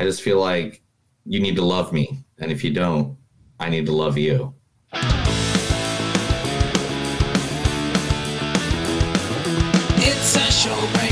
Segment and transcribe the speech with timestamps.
[0.00, 0.80] I just feel like
[1.26, 3.18] you need to love me, and if you don't,
[3.58, 4.54] I need to love you.
[9.98, 11.09] It's a show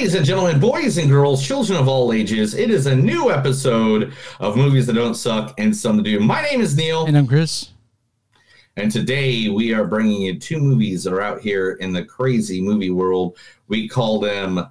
[0.00, 4.14] Ladies and gentlemen, boys and girls, children of all ages, it is a new episode
[4.38, 6.18] of Movies That Don't Suck and Some That Do.
[6.20, 7.72] My name is Neil, And I'm Chris.
[8.78, 12.62] and today we are bringing you two movies that are out here in the crazy
[12.62, 13.36] movie world.
[13.68, 14.70] We call them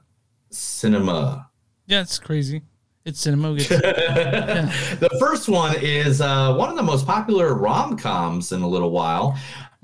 [0.50, 1.48] cinema.
[1.86, 2.64] Yeah, it's crazy.
[3.06, 3.52] It's cinema.
[3.52, 3.70] We get
[5.00, 8.90] the first one is uh, one of the most popular rom coms in a little
[8.90, 9.38] while,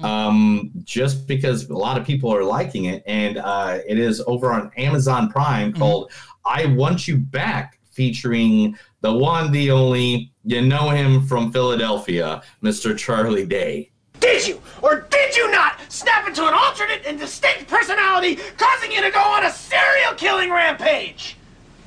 [0.04, 3.04] um, just because a lot of people are liking it.
[3.06, 6.12] And uh, it is over on Amazon Prime called
[6.46, 12.98] I Want You Back, featuring the one, the only, you know him from Philadelphia, Mr.
[12.98, 13.92] Charlie Day.
[14.20, 19.02] Did you, or did you not, snap into an alternate and distinct personality, causing you
[19.02, 21.38] to go on a serial killing rampage?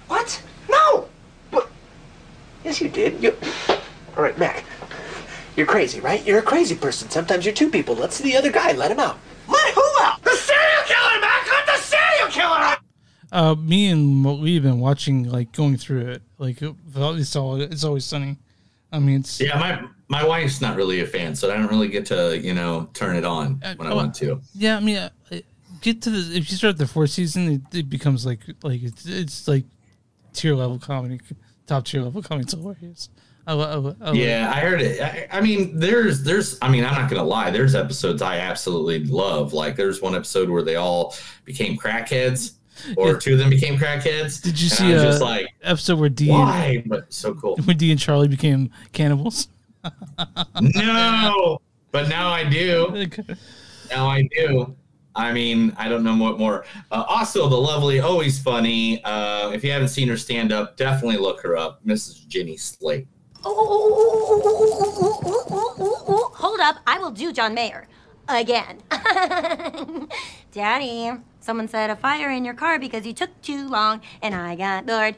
[0.08, 0.42] What?
[0.70, 1.08] No!
[1.50, 1.68] But,
[2.64, 3.22] yes, you did.
[3.22, 3.36] You.
[4.16, 4.64] All right, Mac.
[5.58, 6.24] You're crazy, right?
[6.24, 7.10] You're a crazy person.
[7.10, 7.96] Sometimes you're two people.
[7.96, 8.70] Let's see the other guy.
[8.74, 9.18] Let him out.
[9.48, 10.22] Let who out?
[10.22, 11.50] The serial killer, Mac!
[11.50, 12.78] Let the serial killer out!
[13.32, 16.22] uh, me and Mo- we've been watching, like going through it.
[16.38, 18.36] Like it's all it's always sunny.
[18.92, 21.88] I mean, it's Yeah, my my wife's not really a fan, so I don't really
[21.88, 23.96] get to you know turn it on when I oh.
[23.96, 24.40] want to.
[24.54, 24.76] yeah.
[24.76, 25.10] I mean, uh,
[25.80, 29.06] get to the if you start the fourth season, it, it becomes like like it's
[29.06, 29.64] it's like
[30.32, 31.20] tier level comedy,
[31.66, 32.44] top tier level comedy.
[32.44, 33.08] It's hilarious.
[33.48, 34.18] I, lo- I, lo- I love it.
[34.18, 35.00] Yeah, I heard it.
[35.00, 37.50] I, I mean, there's, there's, I mean, I'm not gonna lie.
[37.50, 39.52] There's episodes I absolutely love.
[39.54, 41.14] Like, there's one episode where they all
[41.46, 42.56] became crackheads,
[42.96, 43.18] or Yeah.
[43.18, 44.42] two of them became crackheads.
[44.42, 46.82] Did you see I a just like, episode where D and, why?
[46.86, 47.56] But so cool.
[47.64, 49.48] when D and Charlie became cannibals?
[50.60, 51.60] no,
[51.90, 53.06] but now I do.
[53.90, 54.76] Now I do.
[55.16, 56.66] I mean, I don't know what more.
[56.90, 59.02] Uh, also, the lovely, always funny.
[59.02, 62.28] Uh, if you haven't seen her stand up, definitely look her up, Mrs.
[62.28, 63.08] Jenny Slate.
[66.40, 67.86] Hold up, I will do John Mayer.
[68.28, 68.78] Again.
[70.52, 74.54] Daddy, someone set a fire in your car because you took too long and I
[74.54, 75.16] got bored.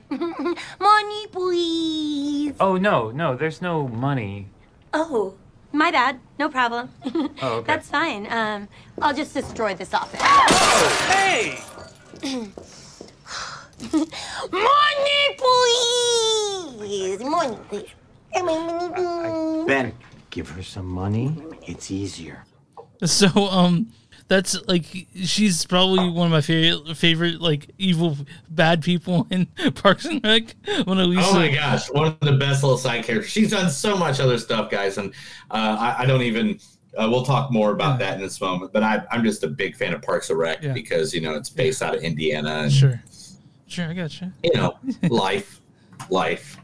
[0.81, 2.55] Money, please.
[2.61, 4.47] Oh no, no, there's no money.
[4.93, 5.35] Oh,
[5.73, 6.21] my bad.
[6.39, 6.91] No problem.
[7.43, 7.67] Oh, okay.
[7.67, 8.27] That's fine.
[8.31, 8.69] Um,
[9.01, 10.21] I'll just destroy this office.
[10.23, 11.59] Oh, Hey!
[14.53, 15.37] Money,
[16.79, 17.21] please.
[17.25, 17.89] Money, please.
[19.67, 19.93] Ben,
[20.31, 21.35] give her some money.
[21.67, 22.45] It's easier.
[23.05, 23.93] So um
[24.29, 24.85] that's like
[25.25, 28.17] she's probably one of my favorite favorite like evil
[28.49, 30.55] bad people in Parks and Rec.
[30.85, 33.31] When Elisa, Oh my gosh, one of the best little side characters.
[33.31, 35.13] She's done so much other stuff, guys, and
[35.51, 36.59] uh, I, I don't even.
[36.97, 39.77] Uh, we'll talk more about that in this moment, but I, I'm just a big
[39.77, 40.73] fan of Parks and Rec Yeah.
[40.73, 43.01] because you know it's based out of Indiana, and Sure,
[43.69, 44.33] sure, I got you.
[44.43, 44.77] you know
[45.09, 45.61] life,
[46.11, 46.57] life.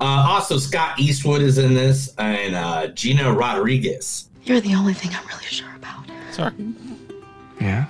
[0.00, 4.28] Uh, also, Scott Eastwood is in this, and uh, Gina Rodriguez.
[4.44, 6.06] You're the only thing I'm really sure about.
[6.32, 6.54] Sorry.
[7.60, 7.86] Yeah?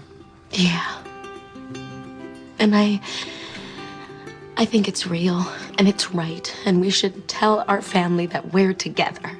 [0.50, 1.02] Yeah.
[2.58, 3.00] And I.
[4.56, 5.40] I think it's real
[5.78, 9.38] and it's right, and we should tell our family that we're together.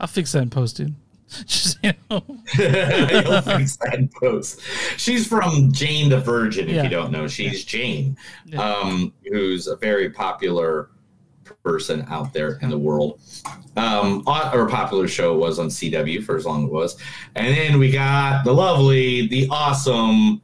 [0.00, 0.94] I'll fix that in post, dude.
[1.46, 2.22] Just you know,
[2.58, 4.60] You'll fix that in post.
[4.96, 6.82] She's from Jane the Virgin, if Yeah.
[6.84, 7.26] you don't know.
[7.26, 8.16] She's Jane,
[8.56, 10.90] um, who's a very popular
[11.64, 13.20] person out there in the world.
[13.76, 16.96] Um, or popular show was on CW for as long as it was.
[17.34, 20.40] And then we got the lovely, the awesome,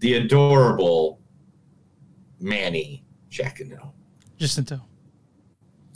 [0.00, 1.18] the adorable
[2.40, 3.92] Manny Jacinto.
[4.38, 4.80] Jacinto.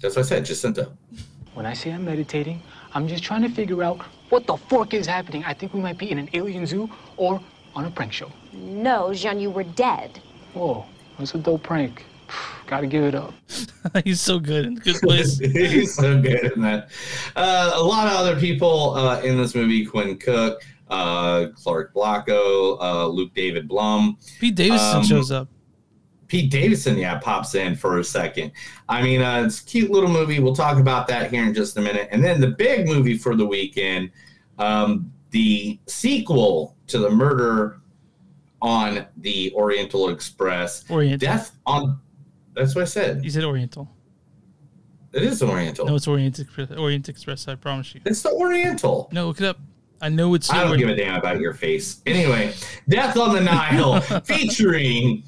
[0.01, 0.97] That's what I said, Jacinto.
[1.55, 2.61] When I say I'm meditating,
[2.95, 5.45] I'm just trying to figure out what the fork is happening.
[5.45, 7.41] I think we might be in an alien zoo or
[7.75, 8.31] on a prank show.
[8.53, 10.21] No, Jean, you were dead.
[10.55, 10.85] Whoa,
[11.19, 12.05] that's a dope prank.
[12.67, 13.33] Gotta give it up.
[14.05, 15.39] He's so good in good place.
[15.39, 16.91] He's so good in that.
[17.35, 22.79] Uh, a lot of other people uh, in this movie: Quinn Cook, uh, Clark Backo,
[22.81, 24.17] uh, Luke David Blumm.
[24.39, 25.49] Pete Davidson Um, shows up.
[26.33, 28.53] Pete Davidson, yeah, pops in for a second.
[28.89, 30.41] I mean, uh, it's a cute little movie.
[30.41, 32.09] We'll talk about that here in just a minute.
[32.11, 34.11] And then the big movie for the weekend,
[34.59, 37.83] um, the sequel to the murder
[38.63, 41.19] on the Oriental Express, Oriental.
[41.19, 42.01] Death on.
[42.55, 43.23] That's what I said.
[43.23, 43.95] You said Oriental.
[45.13, 45.85] It is Oriental.
[45.85, 46.71] No, it's Orient Express.
[46.71, 47.47] Orient Express.
[47.47, 48.01] I promise you.
[48.07, 49.11] It's the Oriental.
[49.13, 49.59] No, look it up.
[50.01, 50.51] I know it's.
[50.51, 52.01] I don't give a damn about your face.
[52.07, 52.55] Anyway,
[52.89, 55.25] Death on the Nile, featuring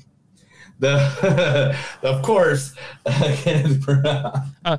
[0.79, 2.75] the of course,
[3.07, 4.47] Kenneth Branagh.
[4.65, 4.77] Uh,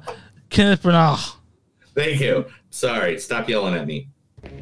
[0.50, 1.36] Kenneth Branagh.
[1.94, 2.46] Thank you.
[2.70, 4.08] Sorry, stop yelling at me.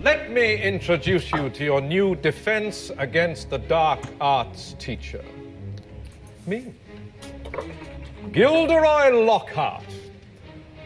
[0.01, 5.23] Let me introduce you to your new defense against the dark arts teacher.
[6.45, 6.73] Me.
[8.31, 9.83] Gilderoy Lockhart,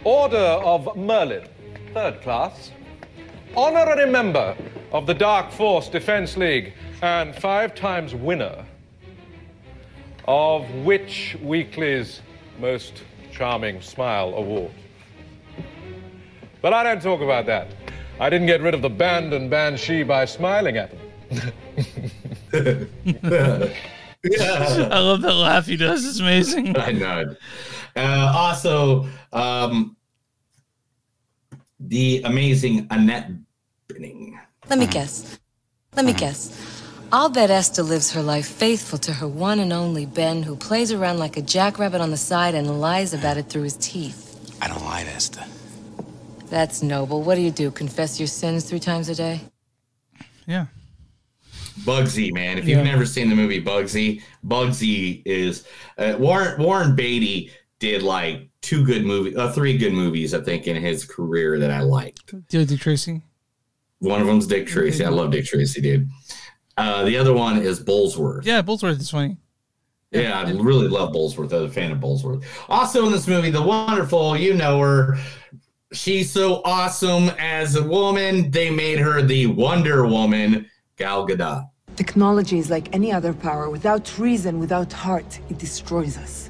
[0.04, 1.48] Order of Merlin,
[1.94, 2.72] third class.
[3.56, 4.56] Honorary member
[4.92, 8.66] of the Dark Force Defense League and five times winner
[10.28, 12.22] of Witch Weekly's
[12.60, 14.72] Most Charming Smile Award.
[16.62, 17.68] But I don't talk about that.
[18.20, 21.00] I didn't get rid of the Bandon Banshee by smiling at them.
[24.26, 26.06] I love that laugh he does.
[26.06, 26.76] It's amazing.
[26.78, 27.36] I know.
[27.96, 29.96] Uh, also, um,
[31.80, 33.32] the amazing Annette
[33.88, 34.40] Bening.
[34.70, 35.40] Let me guess.
[35.96, 36.77] Let me guess.
[37.12, 40.92] I'll bet Esther lives her life faithful to her one and only Ben, who plays
[40.92, 44.26] around like a jackrabbit on the side and lies about it through his teeth.
[44.62, 45.44] I don't lie to Esther.
[46.50, 47.22] That's noble.
[47.24, 47.72] What do you do?
[47.72, 49.42] Confess your sins three times a day?
[50.46, 50.66] Yeah.
[51.82, 52.58] Bugsy, man.
[52.58, 52.84] If you've Yeah.
[52.92, 55.64] never seen the movie Bugsy, Bugsy is
[55.98, 60.68] uh, Warren Warren Beatty did like two good movies, uh, three good movies, I think,
[60.68, 62.34] in his career that I liked.
[62.50, 63.22] Do Dick Tracy.
[64.00, 65.06] One of them's Dick Tracy.
[65.06, 66.10] I love Dick Tracy, dude.
[66.78, 68.46] Uh, the other one is Bulworth.
[68.46, 69.38] Yeah, Bulworth is funny.
[70.12, 71.52] Yeah, I really love Bulworth.
[71.52, 72.44] I'm a fan of Bulworth.
[72.70, 75.18] Also in this movie, the wonderful, you know her.
[75.92, 78.52] She's so awesome as a woman.
[78.52, 81.70] They made her the Wonder Woman, Gal Gadot.
[81.96, 83.70] Technology is like any other power.
[83.70, 86.50] Without reason, without heart, it destroys us.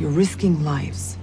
[0.00, 1.16] You're risking lives.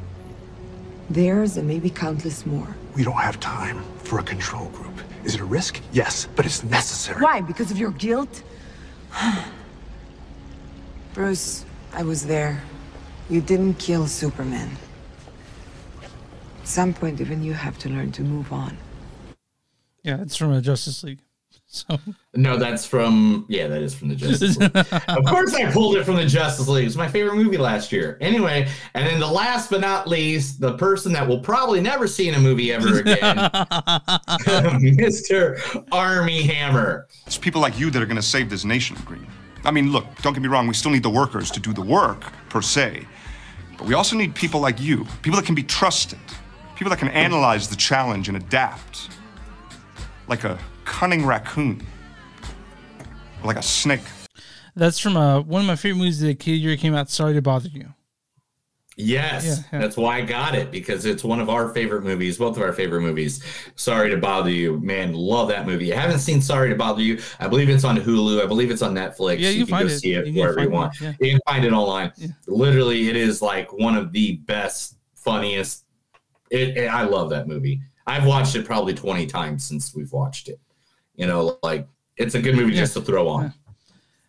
[1.10, 2.76] Theirs and maybe countless more.
[2.96, 4.85] We don't have time for a control group.
[5.26, 5.82] Is it a risk?
[5.92, 7.20] Yes, but it's necessary.
[7.20, 7.42] Why?
[7.42, 8.44] Because of your guilt?
[11.14, 12.62] Bruce, I was there.
[13.30, 14.70] You didn't kill Superman.
[16.04, 18.78] At some point, even you have to learn to move on.
[20.04, 21.20] Yeah, it's from a Justice League.
[21.68, 22.00] So
[22.34, 24.76] No, that's from yeah, that is from the Justice League.
[24.76, 26.86] of course, I pulled it from the Justice League.
[26.86, 28.18] It's my favorite movie last year.
[28.22, 32.30] Anyway, and then the last but not least, the person that will probably never see
[32.30, 33.18] in a movie ever again,
[34.98, 35.86] Mr.
[35.92, 37.08] Armie Hammer.
[37.26, 39.28] It's people like you that are going to save this nation, Green.
[39.66, 41.82] I mean, look, don't get me wrong, we still need the workers to do the
[41.82, 43.06] work, per se.
[43.78, 46.20] But we also need people like you, people that can be trusted,
[46.76, 49.10] people that can analyze the challenge and adapt.
[50.28, 51.86] Like a cunning raccoon,
[53.44, 54.02] like a snake.
[54.76, 57.10] that's from uh, one of my favorite movies that kid year came out.
[57.10, 57.90] Sorry to bother you.
[58.98, 59.80] Yes, Yeah, yeah.
[59.82, 62.72] that's why I got it because it's one of our favorite movies, both of our
[62.72, 63.44] favorite movies.
[63.76, 65.14] Sorry to bother you, man.
[65.14, 65.94] Love that movie.
[65.94, 67.20] I haven't seen Sorry to Bother You.
[67.42, 68.42] I believe it's on Hulu.
[68.42, 69.40] I believe it's on Netflix.
[69.40, 70.00] Yeah, you can find go it.
[70.00, 70.96] see it You can wherever you want.
[70.96, 71.14] it, yeah.
[71.20, 72.14] You can find it online.
[72.48, 75.84] Literally, it is like one of the best, funniest.
[76.50, 77.82] It, it- I love that movie.
[78.08, 80.58] I've watched it probably twenty times since we've watched it.
[81.16, 83.54] You know, like it's a good movie just to throw on.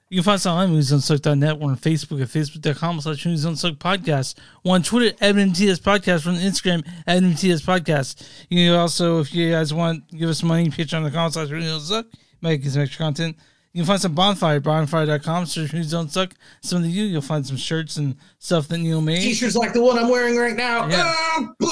[0.08, 1.58] You can find us online at moviesunsuck.net.
[1.58, 4.36] We're on Facebook at facebook.com slash Movies Unsuck Podcast.
[4.64, 6.26] We're on Twitter at MTS Podcast.
[6.26, 8.24] We're on Instagram at MTS Podcast.
[8.48, 11.50] You can also, if you guys want, give us money, pitch on the patreon.com slash
[11.50, 12.04] Movies Unsuck.
[12.40, 13.36] Might get some extra content.
[13.76, 16.32] You can find some bonfire, bonfire.com, search Movies Don't Suck.
[16.62, 19.20] Some of you, you'll find some shirts and stuff that Neil made.
[19.20, 20.88] T-shirts like the one I'm wearing right now.
[20.88, 21.12] Yeah.
[21.14, 21.68] Oh boy!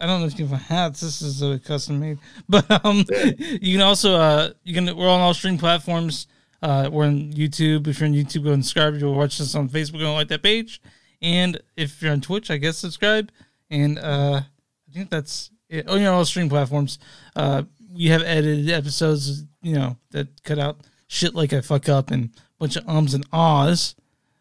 [0.00, 1.02] I don't know if you can find hats.
[1.02, 4.96] This is a custom made, but um, you can also uh, you can.
[4.96, 6.26] We're on all streaming platforms.
[6.62, 7.86] Uh, we're on YouTube.
[7.86, 8.96] If you're on YouTube, go and subscribe.
[8.96, 10.80] You'll watch us on Facebook and like that page.
[11.20, 13.30] And if you're on Twitch, I guess subscribe.
[13.68, 14.40] And uh,
[14.88, 15.84] I think that's it.
[15.86, 16.98] Oh, you're on all streaming platforms.
[17.36, 22.10] Uh, we have edited episodes, you know, that cut out shit like I fuck up
[22.10, 23.94] and a bunch of ums and ahs.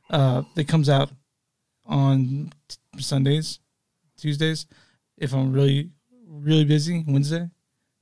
[0.10, 1.10] Uh, that comes out
[1.86, 3.60] on t- Sundays,
[4.17, 4.67] Tuesdays,
[5.17, 5.89] if I'm really,
[6.27, 7.50] really busy, Wednesday.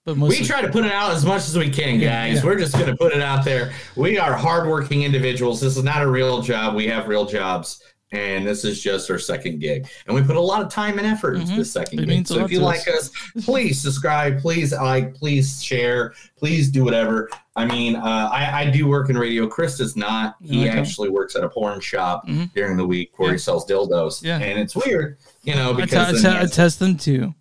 [0.03, 2.37] But mostly, we try to put it out as much as we can, guys.
[2.37, 2.45] Yeah.
[2.45, 3.71] We're just going to put it out there.
[3.95, 5.61] We are hardworking individuals.
[5.61, 6.75] This is not a real job.
[6.75, 9.87] We have real jobs, and this is just our second gig.
[10.05, 12.09] And we put a lot of time and effort into the second Mm-hmm.
[12.09, 12.27] It gig.
[12.27, 13.09] So if you like us.
[13.35, 17.29] us, please subscribe, please like, please share, please do whatever.
[17.55, 19.47] I mean, uh, I, I do work in radio.
[19.47, 20.35] Chris does not.
[20.41, 20.77] He Okay.
[20.77, 22.51] actually works at a porn shop Mhm.
[22.53, 24.23] during the week where he sells dildos.
[24.23, 24.37] Yeah.
[24.39, 27.33] And it's weird, you know, I, because I, then te- he I test them too.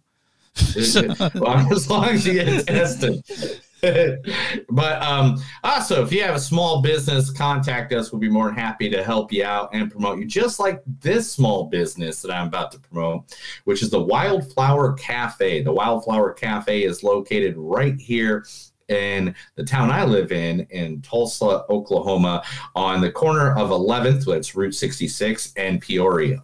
[1.35, 3.23] well, as long as you get tested.
[4.71, 8.13] But um, also, if you have a small business, contact us.
[8.13, 11.31] We'll be more than happy to help you out and promote you, just like this
[11.31, 15.63] small business that I'm about to promote, which is the Wildflower Cafe.
[15.63, 18.45] The Wildflower Cafe is located right here
[18.91, 22.43] in the town I live in, in Tulsa, Oklahoma,
[22.75, 26.43] on the corner of 11th, that's Route 66, and Peoria.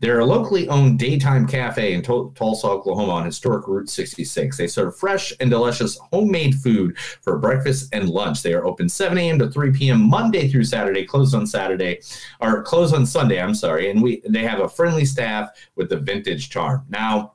[0.00, 4.56] They're a locally owned daytime cafe in Tul- Tulsa, Oklahoma on historic Route 66.
[4.56, 8.42] They serve fresh and delicious homemade food for breakfast and lunch.
[8.42, 9.38] They are open 7 a.m.
[9.38, 10.08] to 3 p.m.
[10.08, 12.00] Monday through Saturday, closed on Saturday,
[12.40, 13.90] or closed on Sunday, I'm sorry.
[13.90, 16.84] And we they have a friendly staff with the vintage charm.
[16.88, 17.34] Now,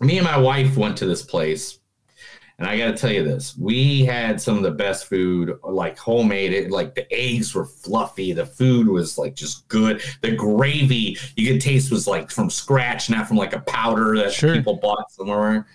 [0.00, 1.80] me and my wife went to this place
[2.58, 5.98] and I got to tell you this: we had some of the best food, like
[5.98, 6.52] homemade.
[6.52, 10.02] It like the eggs were fluffy, the food was like just good.
[10.22, 14.32] The gravy you could taste was like from scratch, not from like a powder that
[14.34, 15.66] people bought somewhere.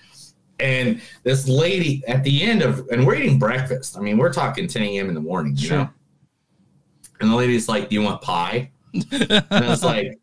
[0.62, 3.98] And this lady at the end of, and we're eating breakfast.
[3.98, 5.08] I mean, we're talking 10 a.m.
[5.08, 5.78] in the morning, you Sure.
[5.80, 5.90] know.
[7.22, 10.18] And the lady's like, "Do you want pie?" and I was like,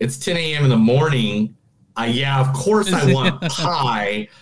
[0.00, 0.64] "It's 10 a.m.
[0.64, 1.54] in the morning.
[1.98, 4.28] Uh, yeah, of course I want pie."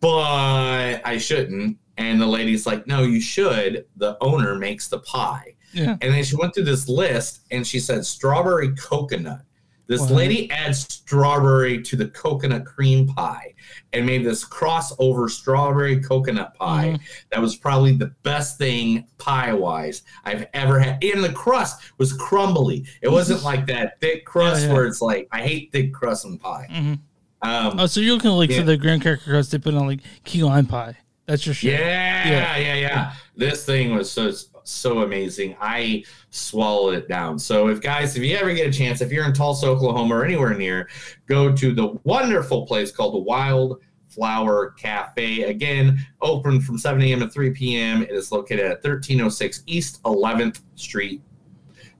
[0.00, 1.78] but I shouldn't.
[1.96, 3.84] And the lady's like, no, you should.
[3.96, 5.54] The owner makes the pie.
[5.72, 5.96] Yeah.
[6.00, 9.42] And then she went through this list and she said strawberry coconut.
[9.86, 13.54] This lady adds strawberry to the coconut cream pie
[13.92, 16.90] and made this crossover strawberry coconut pie.
[16.96, 17.00] Mhm.
[17.32, 21.02] That was probably the best thing pie wise I've ever had.
[21.02, 22.86] And the crust was crumbly.
[23.02, 24.74] It wasn't like that thick crust Yeah, yeah.
[24.74, 26.68] where it's like, I hate thick crust in pie.
[26.70, 27.00] Mhm.
[27.42, 28.58] Um, Oh, so you're looking like yeah.
[28.58, 30.96] for the graham cracker crust they put on like key lime pie.
[31.26, 31.72] That's your shit.
[31.78, 34.32] Yeah, yeah, yeah, This thing was so
[34.64, 35.56] so amazing.
[35.60, 37.38] I swallowed it down.
[37.38, 40.24] So if guys, if you ever get a chance, if you're in Tulsa, Oklahoma, or
[40.24, 40.88] anywhere near,
[41.26, 45.42] go to the wonderful place called the Wild Flower Cafe.
[45.44, 47.20] Again, open from 7 a.m.
[47.20, 48.02] to 3 p.m.
[48.02, 51.22] It is located at 1306 East 11th Street,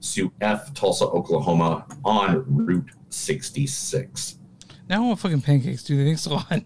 [0.01, 4.39] Suite F, Tulsa, Oklahoma, on Route 66.
[4.91, 6.05] Now I want fucking pancakes, dude.
[6.05, 6.61] Thanks a lot.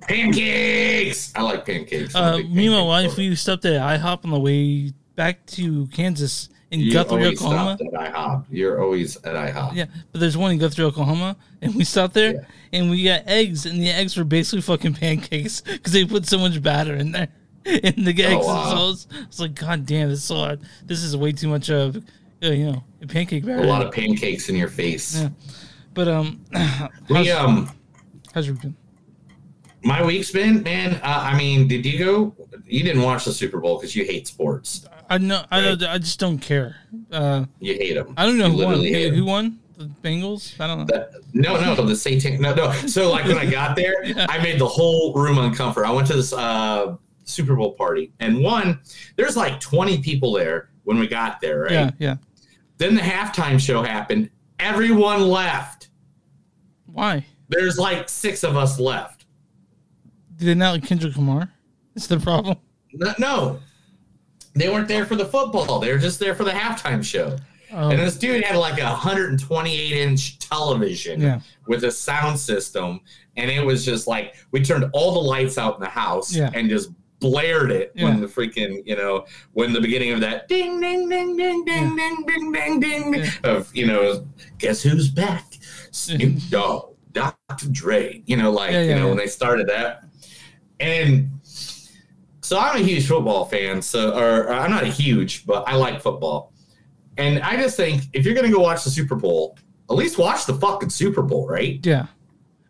[0.00, 1.30] Pancakes!
[1.36, 2.14] I like pancakes.
[2.14, 3.20] I'm a Uh, big me and my pancake wife, lover.
[3.20, 7.76] we stopped at IHOP on the way back to Kansas in You Guthrie, always Oklahoma.
[7.78, 8.44] stopped at IHOP.
[8.50, 9.74] You're always at IHOP.
[9.74, 13.66] Yeah, but there's one in Guthrie, Oklahoma, and we stopped there and we got eggs,
[13.66, 17.28] and the eggs were basically fucking pancakes because they put so much batter in there.
[17.66, 18.68] In the eggs Oh, wow.
[18.70, 20.58] themselves, it's like, God damn, this is a lot.
[20.86, 21.96] This is way too much of,
[22.42, 23.62] uh, you know, a pancake batter.
[23.62, 25.20] A lot of pancakes in your face.
[25.20, 25.28] Yeah.
[25.98, 26.44] But um,
[27.10, 27.68] We um,
[28.32, 28.76] how's your been?
[29.82, 30.94] my week's been man.
[31.02, 32.36] Uh, I mean, did you go?
[32.64, 34.86] You didn't watch the Super Bowl because you hate sports.
[35.10, 36.76] I know, I know, I just don't care.
[37.10, 38.14] Uh, You hate them.
[38.16, 38.68] I don't know You who won.
[38.68, 39.58] literally hate Who, won?
[39.76, 40.60] The Bengals?
[40.60, 41.06] I don't know.
[41.32, 42.40] No, no, the Satan.
[42.40, 42.70] No, no.
[42.86, 43.94] So like when I got there,
[44.28, 45.90] I made the whole room uncomfortable.
[45.90, 48.78] I went to this uh, Super Bowl party, and one,
[49.16, 51.72] there's like 20 people there when we got there, right?
[51.72, 52.16] Yeah, yeah.
[52.76, 54.30] Then the halftime show happened.
[54.60, 55.77] Everyone left.
[56.98, 57.24] Why?
[57.48, 59.24] There's like six of us left.
[60.36, 61.48] Do they not like Kendrick Lamar?
[61.94, 62.56] Is the problem?
[62.92, 63.60] No, no.
[64.54, 65.78] they weren't there for the football.
[65.78, 67.36] They were just there for the halftime show.
[67.72, 67.90] Oh.
[67.90, 71.40] And this dude had like a 128 inch television Yeah.
[71.68, 73.00] with a sound system,
[73.36, 76.50] and it was just like we turned all the lights out in the house Yeah.
[76.54, 76.90] and just
[77.20, 78.04] blared it Yeah.
[78.06, 81.94] when the freaking you know when the beginning of that ding ding ding ding ding
[81.96, 82.80] ding ding ding
[83.12, 84.24] ding of you know
[84.58, 85.44] guess who's back
[85.90, 86.87] Snoop Dogg
[87.18, 89.08] Dr Dre you know like Yeah, you know yeah.
[89.08, 90.04] when they started that
[90.80, 95.74] and so I'm a huge football fan so or I'm not a huge but I
[95.74, 96.52] like football
[97.16, 99.58] and I just think if you're gonna go watch the Super Bowl
[99.90, 102.06] at least watch the fucking Super Bowl right Yeah.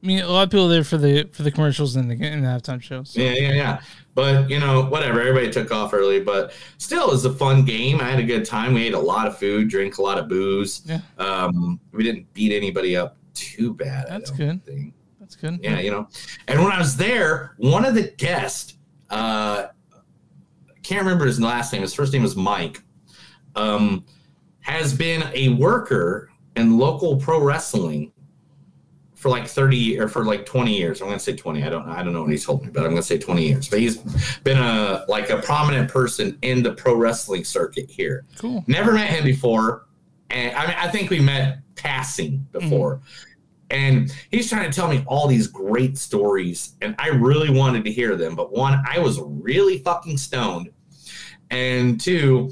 [0.01, 2.15] I mean, a lot of people are there for the for the commercials and the
[2.15, 3.17] in the halftime shows.
[3.17, 3.81] Yeah, yeah, yeah.
[4.15, 5.21] But you know, whatever.
[5.21, 8.01] Everybody took off early, but still, it was a fun game.
[8.01, 8.75] I had a good time.
[8.75, 10.83] We ate a lot of food, drank a lot of booze.
[10.87, 11.01] Yeah.
[11.19, 14.07] Um, we didn't beat anybody up too bad.
[14.09, 14.65] That's good.
[14.65, 14.95] think.
[15.21, 15.61] That's good.
[15.63, 16.09] Yeah, you know.
[16.47, 18.77] And when I was there, one of the guests,
[19.11, 19.67] uh,
[20.83, 21.83] can't remember his last name.
[21.83, 22.83] His first name was Mike.
[23.55, 24.05] Um,
[24.61, 28.13] has been a worker in local pro wrestling
[29.15, 31.01] for like 30 or for like 20 years.
[31.01, 31.65] I'm going to say 20.
[31.65, 33.49] I don't I don't know what he's told me, but I'm going to say 20
[33.49, 33.69] years.
[33.69, 33.99] But he's
[34.45, 38.25] been a like a prominent person in the pro wrestling circuit here.
[38.39, 38.65] Cool.
[38.69, 39.87] Never met him before.
[40.31, 43.01] And I mean I think we met passing before.
[43.71, 47.93] And he's trying to tell me all these great stories and I really wanted to
[47.93, 50.71] hear them, but one I was really fucking stoned.
[51.51, 52.51] And two,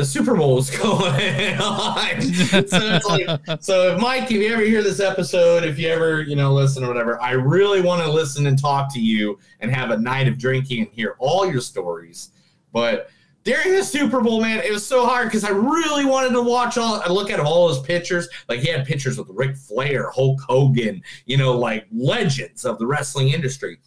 [0.00, 2.22] the Super Bowl was going on.
[2.22, 6.22] so it's like, so if Mike, if you ever hear this episode, if you ever,
[6.22, 9.70] you know, listen or whatever, I really want to listen and talk to you and
[9.70, 12.30] have a night of drinking and hear all your stories.
[12.72, 13.10] But
[13.42, 16.76] during the Super Bowl, man, it was so hard because I really wanted to watch
[16.76, 17.00] all.
[17.00, 18.28] I look at all his pictures.
[18.48, 22.86] Like he had pictures with Ric Flair, Hulk Hogan, you know, like legends of the
[22.86, 23.78] wrestling industry.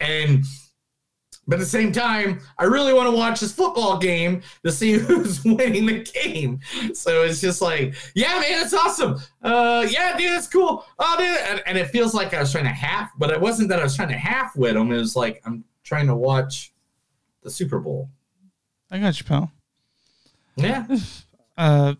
[0.00, 0.44] And
[1.46, 4.92] But at the same time, I really want to watch this football game to see
[4.98, 6.60] who's winning the game.
[6.92, 9.18] So it's just like, yeah, man, it's awesome.
[9.42, 10.84] Uh, yeah, dude, it's cool.
[10.98, 13.70] Oh, dude, and, and it feels like I was trying to half, but it wasn't
[13.70, 14.92] that I was trying to half with him.
[14.92, 16.74] It was like I'm trying to watch
[17.42, 18.10] the Super Bowl.
[18.90, 19.52] I got you, pal.
[20.56, 20.86] Yeah.
[21.56, 21.94] Uh,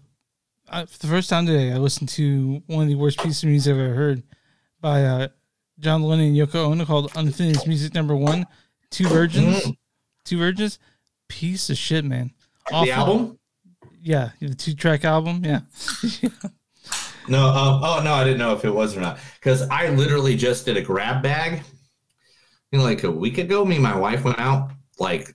[0.68, 3.48] I, for the first time today, I listened to one of the worst pieces of
[3.48, 4.22] music I've ever heard
[4.80, 5.28] by uh,
[5.80, 8.46] John Lennon and Yoko Ono called Unfinished Music Number One.
[8.90, 9.56] Two Virgins.
[9.66, 9.76] Mm.
[10.22, 10.78] Two Virgins.
[11.26, 12.30] Piece of shit, man.
[12.70, 13.40] The album?
[14.00, 15.44] Yeah, the two track album.
[15.44, 15.62] Yeah.
[17.28, 20.34] No, um, oh no, I didn't know if it was or not because I literally
[20.34, 21.62] just did a grab bag.
[22.72, 25.34] You know, like a week ago, me and my wife went out, like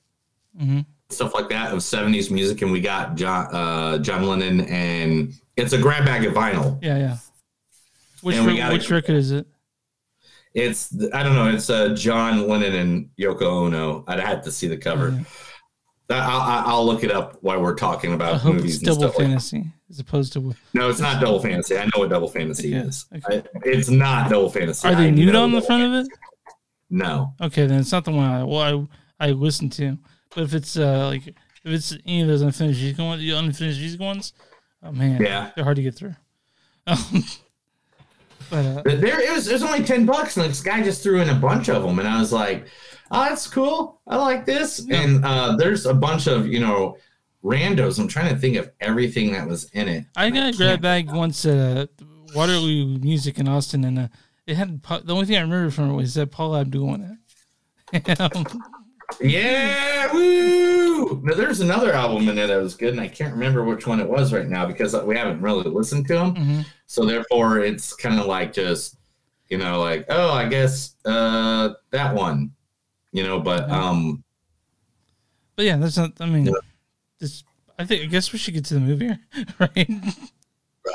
[0.59, 0.81] hmm
[1.13, 5.73] stuff like that of '70s music, and we got John uh, John Lennon, and it's
[5.73, 6.79] a grab bag of vinyl.
[6.81, 7.17] Yeah, yeah.
[8.21, 9.45] Which re- gotta- which record is it?
[10.53, 14.03] It's I don't know, it's uh, John Lennon and Yoko Ono.
[14.07, 15.19] I'd have to see the cover.
[16.09, 19.27] I- I'll, I'll look it up while we're talking I about movies double stuff like
[19.27, 20.53] fantasy as opposed to.
[20.73, 21.77] No, it's not double fantasy.
[21.77, 23.05] I know what double fantasy is.
[23.27, 24.87] I, it's not double fantasy.
[24.87, 26.07] Are they I nude know on the front of it?
[26.89, 27.33] No.
[27.41, 28.87] Okay, then it's not the one I well
[29.19, 29.97] I I listened to.
[30.35, 31.35] But if it's uh like if
[31.65, 34.33] it's any of those unfinished music ones, the unfinished music ones,
[34.83, 35.51] oh man, Yeah.
[35.55, 36.15] they're hard to get through.
[36.87, 36.97] Um,
[38.49, 39.47] but uh, There it was.
[39.47, 41.99] It was only ten bucks, and this guy just threw in a bunch of them,
[41.99, 42.67] and I was like,
[43.11, 44.01] "Oh, that's cool.
[44.07, 46.97] I like this." And uh, there's a bunch of you know
[47.43, 47.99] randos.
[47.99, 50.05] I'm trying to think of everything that was in it.
[50.15, 54.07] I got a grab bag once at uh, Waterloo Music in Austin, and uh,
[54.45, 57.01] it had the only thing I remember from it was that Paula Abdul in
[57.93, 58.19] it.
[59.21, 61.21] Yeah, woo!
[61.23, 63.99] No, there's another album in it that was good, and I can't remember which one
[63.99, 66.35] it was right now because we haven't really listened to them.
[66.35, 66.65] Mhm.
[66.87, 68.97] So therefore, it's kind of like just
[69.49, 72.51] you know, like oh, I guess uh that one,
[73.11, 73.39] you know.
[73.39, 74.23] But um,
[75.55, 76.13] But yeah, that's not.
[76.19, 76.49] I mean,
[77.19, 77.43] this.
[77.77, 78.03] I think.
[78.03, 79.09] I guess we should get to the movie,
[79.59, 79.89] right?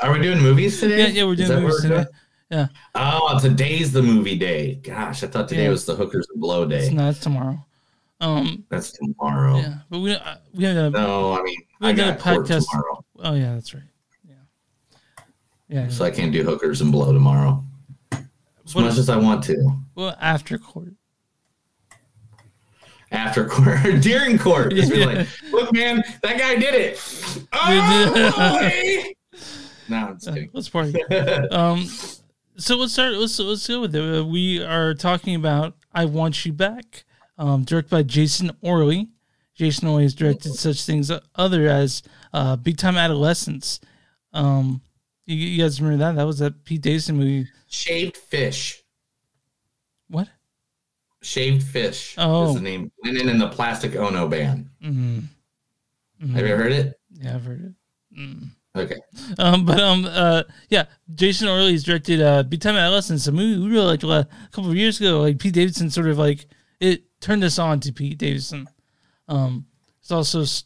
[0.03, 0.99] are we doing movies today?
[0.99, 1.95] Yeah, yeah, we're doing movies we're today.
[1.95, 2.07] doing?
[2.51, 4.75] Yeah, Oh, today's the movie day.
[4.75, 5.69] Gosh, I thought today Yeah.
[5.69, 6.79] was the hookers and blow day.
[6.85, 7.09] it's not.
[7.11, 7.63] It's tomorrow.
[8.21, 9.57] Um, That's tomorrow.
[9.59, 12.45] yeah, but we uh, we done a, No, I mean we I a got court
[12.47, 12.65] podcast.
[12.69, 13.83] tomorrow, Oh yeah, that's right.
[14.27, 14.35] Yeah,
[15.69, 15.87] yeah.
[15.89, 17.63] so I can't do hookers and blow tomorrow.
[18.11, 19.71] As What- much as I want to.
[19.95, 20.93] Well, after court.
[23.11, 29.13] After court, during court, just be like, "Look, man, that guy did it." Oh, boy!
[29.89, 30.49] no, I'm just kidding.
[30.53, 31.01] Let's party.
[31.51, 31.85] um,
[32.57, 33.13] so let's start.
[33.13, 34.19] Let's let's go with it.
[34.19, 37.03] Uh, We are talking about "I Want You Back,"
[37.39, 39.07] um, directed by Jason Orley.
[39.55, 43.79] Jason Orley has directed such things other as uh, "Big Time Adolescence."
[44.31, 44.81] Um,
[45.25, 46.15] you, you guys remember that?
[46.17, 47.47] That was that Pete Davidson movie.
[47.67, 48.83] Shaved fish.
[50.09, 50.27] What?
[51.21, 52.49] Shaved fish Oh.
[52.49, 52.91] is the name.
[53.03, 54.69] Lennon and the Plastic Ono Band.
[54.83, 55.23] Mm.
[56.33, 56.99] Have you heard it?
[57.19, 58.19] Yeah, I've heard it.
[58.19, 58.49] Mm.
[58.75, 58.95] Okay.
[59.37, 63.61] Um, but um, uh, yeah, Jason Orley has directed uh, "Big Time Adolescence," a movie
[63.61, 65.19] we really liked uh, a couple of years ago.
[65.21, 66.45] Like Pete Davidson, sort of like
[66.79, 68.67] it turned this on to Pete Davidson.
[69.27, 69.65] Um,
[70.01, 70.63] it's also s-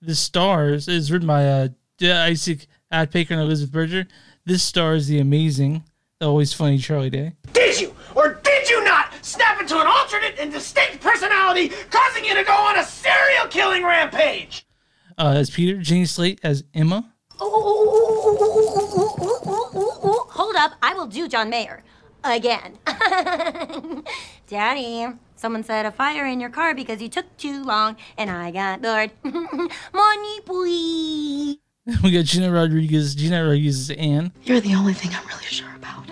[0.00, 4.06] this stars is written by uh, J- Isaac Aptaker and Elizabeth Berger.
[4.44, 5.82] This stars is the amazing,
[6.20, 7.32] the always funny Charlie Day.
[7.52, 12.34] Did you or did you not snap into an alternate and distinct personality, causing you
[12.34, 14.66] to go on a serial killing rampage?
[15.18, 17.10] Uh, as Peter, Jenny Slate as Emma.
[20.36, 21.82] Hold up, I will do John Mayer.
[22.24, 22.78] Again.
[24.48, 28.50] Daddy, someone set a fire in your car because you took too long and I
[28.50, 29.10] got bored.
[29.92, 31.58] Money, please.
[32.02, 33.14] We got Gina Rodriguez.
[33.14, 34.32] Gina Rodriguez as Anne.
[34.44, 36.08] You're the only thing I'm really sure about.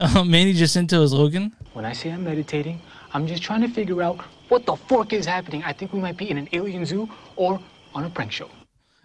[0.00, 1.54] Uh, Manny Jacinto is Logan.
[1.74, 2.80] When I say I'm meditating,
[3.12, 5.62] I'm just trying to figure out what the fork is happening.
[5.62, 7.06] I think we might be in an alien zoo
[7.36, 7.60] or
[7.94, 8.48] on a prank show.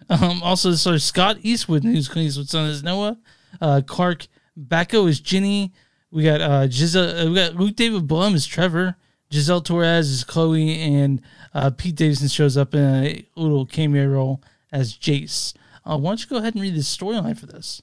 [0.08, 3.18] Um, also, this stars Scott Eastwood, who's Clint Eastwood's son, is Noah.
[3.60, 4.26] Uh, Clark
[4.58, 5.72] Backo is Ginny.
[6.10, 7.26] We got uh, Giselle.
[7.26, 8.96] Uh, we got Luke David Blumm is Trevor.
[9.32, 11.20] Giselle Torres is Chloe, and
[11.52, 15.54] uh, Pete Davidson shows up in a little cameo role as Jace.
[15.84, 17.82] Uh, why don't you go ahead and read the storyline for this?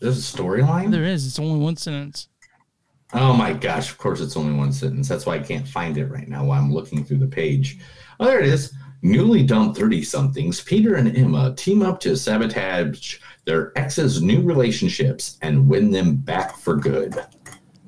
[0.00, 0.90] There's a storyline.
[0.90, 1.26] There is.
[1.26, 2.28] It's only one sentence.
[3.14, 5.08] Oh my gosh, of course it's only one sentence.
[5.08, 7.78] That's why I can't find it right now while I'm looking through the page.
[8.20, 8.74] Oh, there it is.
[9.00, 15.38] Newly dumped 30 somethings, Peter and Emma team up to sabotage their ex's new relationships
[15.40, 17.16] and win them back for good.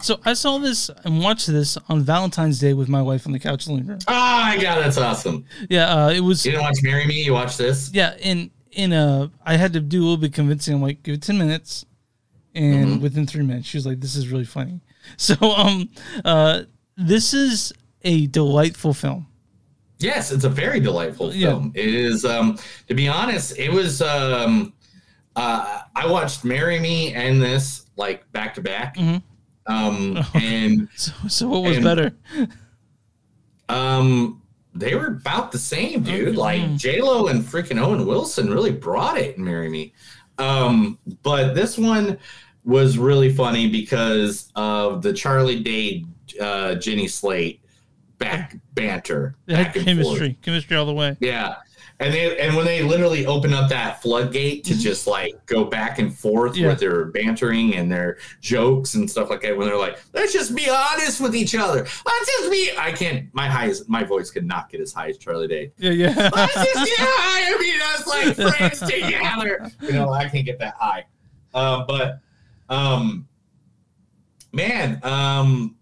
[0.02, 3.38] So I saw this and watched this on Valentine's Day with my wife on the
[3.38, 3.98] couch in the living room.
[4.08, 5.44] Oh my god, that's awesome.
[5.68, 6.44] Yeah, uh, it was.
[6.44, 7.90] You didn't watch Marry Me, you watched this?
[7.92, 10.74] Yeah, in in a, I had to do a little bit convincing.
[10.74, 11.84] I'm like, give it ten minutes,
[12.54, 13.00] and Mm-hmm.
[13.02, 14.80] within three minutes, she was like, "This is really funny."
[15.16, 15.88] So, um,
[16.26, 16.62] uh,
[16.96, 19.26] this is a delightful film.
[19.98, 21.48] Yes, it's a very delightful Yeah.
[21.48, 21.72] film.
[21.74, 22.58] It is, um,
[22.88, 24.02] to be honest, it was.
[24.02, 24.72] Um,
[25.36, 28.96] uh, I watched "Marry Me" and this like back to back,
[29.70, 32.12] um, and so, so what was and- better?
[33.68, 34.42] Um,
[34.74, 36.36] they were about the same, dude.
[36.36, 39.92] Like J Lo and freaking Owen Wilson really brought it in "Marry Me."
[40.38, 42.18] Um, but this one
[42.64, 46.04] was really funny because of the Charlie Day,
[46.40, 47.60] uh, Jenny Slate
[48.18, 49.84] back banter, back forth.
[49.84, 51.16] chemistry, chemistry all the way.
[51.20, 51.56] Yeah.
[52.00, 55.98] And they and when they literally open up that floodgate to just like go back
[55.98, 56.68] and forth Yeah.
[56.68, 60.56] with their bantering and their jokes and stuff like that, when they're like, let's just
[60.56, 61.80] be honest with each other.
[61.80, 65.18] Let's just be I can't my highest my voice could not get as high as
[65.18, 65.72] Charlie Day.
[65.76, 66.30] Yeah, yeah.
[66.34, 69.70] Let's just get high and be just like friends together.
[69.82, 71.04] You know, I can't get that high.
[71.52, 72.20] Um, but
[72.70, 73.28] um
[74.52, 75.76] man, um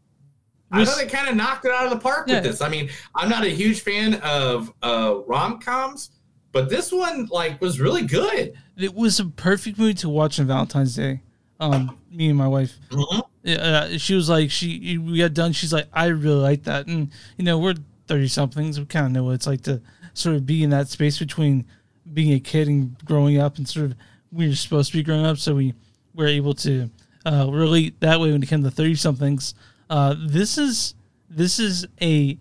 [0.71, 2.37] I thought they kind of knocked it out of the park Yeah.
[2.37, 2.61] with this.
[2.61, 6.11] I mean, I'm not a huge fan of uh, rom coms,
[6.53, 8.55] but this one like was really good.
[8.77, 11.23] It was a perfect movie to watch on Valentine's Day.
[11.61, 12.77] Um, me and my wife.
[12.91, 13.21] Mm-hmm.
[13.47, 15.53] Uh, she was like, she we got done.
[15.53, 17.75] She's like, I really like that, and you know, we're
[18.07, 18.79] thirty somethings.
[18.79, 19.81] We kind of know what it's like to
[20.15, 21.65] sort of be in that space between
[22.13, 23.95] being a kid and growing up, and sort of
[24.31, 25.75] we are supposed to be growing up, so we
[26.15, 26.91] were able to
[27.27, 29.55] uh, relate that way when it came to thirty somethings.
[29.91, 30.95] Uh, this is
[31.31, 32.39] this is a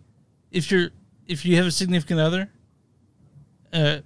[0.52, 0.90] if you're
[1.28, 2.50] if you have a significant other,
[3.74, 3.98] uh,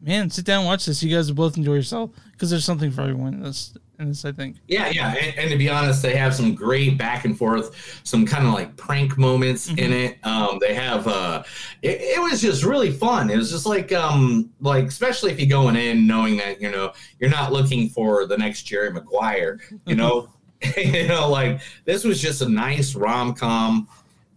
[0.00, 1.02] man, sit down and watch this.
[1.02, 3.74] You guys will both enjoy yourself because there's something for everyone in this.
[3.98, 4.56] In this, I think.
[4.66, 8.24] Yeah, yeah, and, and to be honest, they have some great back and forth, some
[8.24, 10.16] kind of like prank moments in it.
[10.24, 11.42] Um, they have, uh,
[11.82, 13.28] it, it was just really fun.
[13.28, 16.94] It was just like, um, like especially if you're going in knowing that you know
[17.18, 20.30] you're not looking for the next Jerry Maguire, you know,
[20.76, 23.88] you know, like this was just a nice rom com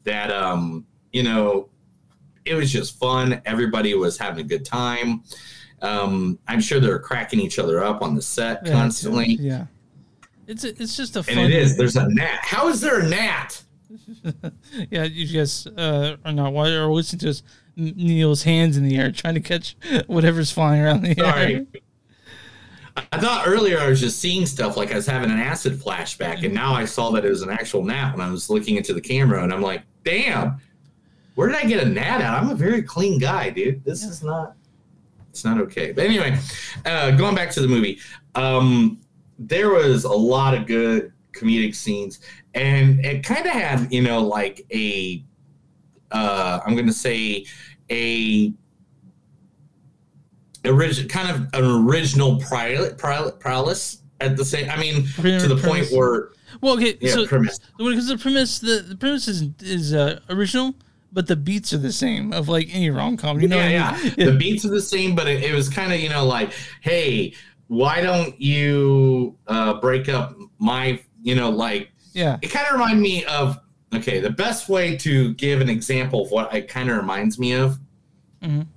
[0.03, 1.69] that, um, you know,
[2.45, 3.41] it was just fun.
[3.45, 5.23] Everybody was having a good time.
[5.81, 9.37] Um, I'm sure they're cracking each other up on the set Yeah, constantly.
[9.39, 9.65] Yeah.
[10.47, 11.37] It's a, it's just a fun.
[11.37, 11.77] And it is.
[11.77, 12.39] There's a gnat.
[12.41, 13.63] How is there a gnat?
[14.89, 17.43] yeah, you guys uh, are not watching or listening to us.
[17.75, 21.65] Neil's hands in the air trying to catch whatever's flying around the air.
[22.95, 26.43] I thought earlier I was just seeing stuff like I was having an acid flashback,
[26.43, 28.93] and now I saw that it was an actual gnat when I was looking into
[28.93, 30.59] the camera, and I'm like, damn,
[31.35, 32.33] where did I get a gnat at?
[32.33, 33.83] I'm a very clean guy, dude.
[33.83, 34.55] This is not,
[35.29, 35.91] it's not okay.
[35.91, 36.37] But anyway,
[36.85, 37.99] uh, going back to the movie,
[38.35, 38.99] um,
[39.39, 42.19] there was a lot of good comedic scenes,
[42.53, 45.23] and it kind of had, you know, like a,
[46.11, 47.45] uh, I'm going to say
[47.89, 48.53] a
[50.65, 52.93] original kind of an original prowess,
[53.39, 54.69] prowess at the same.
[54.69, 56.29] I mean, to the point where
[56.61, 57.59] Well, okay, Yeah, so premise.
[57.77, 60.75] because the premise, the, the premise is is uh, original,
[61.11, 63.39] but the beats are the same of like any rom com.
[63.41, 64.13] You know, yeah, I mean?
[64.17, 64.25] yeah.
[64.25, 67.33] The beats are the same, but it, it was kind of you know like, hey,
[67.67, 72.37] why don't you uh, break up my you know like yeah.
[72.41, 73.57] it kind of reminded me of
[73.95, 77.53] okay the best way to give an example of what it kind of reminds me
[77.53, 77.79] of
[78.43, 78.67] Mhm.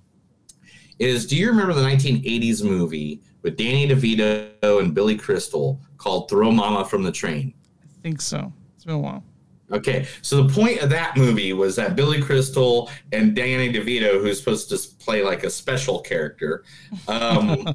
[0.98, 6.50] Is do you remember the 1980s movie with danny devito and billy crystal called throw
[6.50, 7.52] mama from the train
[7.96, 8.52] I think so.
[8.74, 9.24] It's been a while.
[9.72, 14.38] Okay, so the point of that movie was that Billy Crystal and Danny DeVito, who's
[14.38, 16.62] supposed to play like a special character,
[17.08, 17.74] um,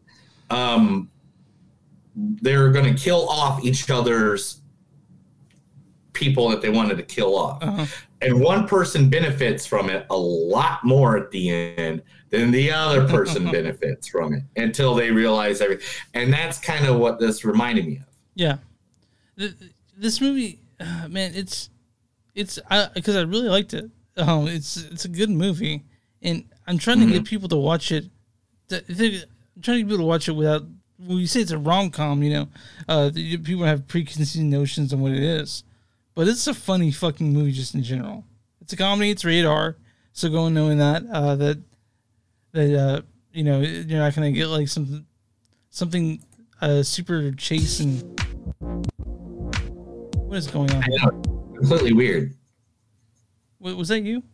[0.50, 1.10] um,
[2.14, 4.60] they're going to kill off each other's
[6.12, 7.62] people that they wanted to kill off.
[7.62, 7.86] Uh-huh.
[8.22, 13.06] And one person benefits from it a lot more at the end than the other
[13.14, 15.86] person benefits from it until they realize everything.
[16.14, 18.04] And that's kind of what this reminded me of.
[18.34, 18.58] Yeah,
[19.38, 19.54] Th-
[19.96, 21.68] this movie, uh, man, it's
[22.34, 22.58] it's
[22.94, 23.90] because I, really liked it.
[24.16, 25.84] Um, it's it's a good movie,
[26.22, 28.06] and I'm trying to get people to watch it.
[28.68, 29.24] th- th-
[29.56, 30.62] I'm trying to get people to watch it without.
[30.98, 32.48] When you say it's a rom com, you know,
[32.88, 35.64] uh, the- people have preconceived notions on what it is,
[36.14, 38.24] but it's a funny fucking movie just in general.
[38.60, 39.10] It's a comedy.
[39.10, 39.76] It's rated R,
[40.12, 41.58] so go in knowing that uh, that
[42.52, 45.04] that uh, you know you're not gonna get like something
[45.70, 46.22] something
[46.60, 48.02] uh, super chase and
[50.14, 50.82] what is going on?
[50.82, 51.10] I know,
[51.58, 52.34] completely weird.
[53.58, 54.22] Wa- Was that you?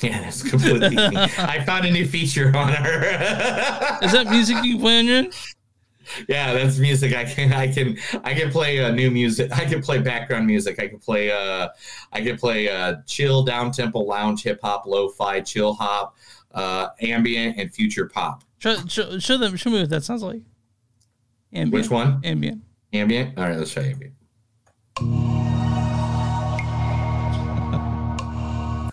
[0.00, 0.96] Yeah, that's completely.
[0.96, 3.98] I found a new feature on her.
[4.00, 5.32] Is that music you can
[6.28, 7.14] yeah, that's music.
[7.14, 9.52] I can, I can, I can play uh, new music.
[9.52, 10.80] I can play background music.
[10.80, 11.68] I can play, uh,
[12.12, 16.16] I can play uh, chill, down tempo, lounge, hip hop, lo-fi, chill hop,
[16.52, 18.44] uh, ambient, and future pop.
[18.60, 19.56] Try, show, show them.
[19.56, 20.42] Show me what that sounds like.
[21.52, 21.72] Ambient.
[21.72, 22.20] Which one?
[22.24, 22.62] Ambient.
[22.92, 23.38] Ambient.
[23.38, 24.14] All right, let's try ambient.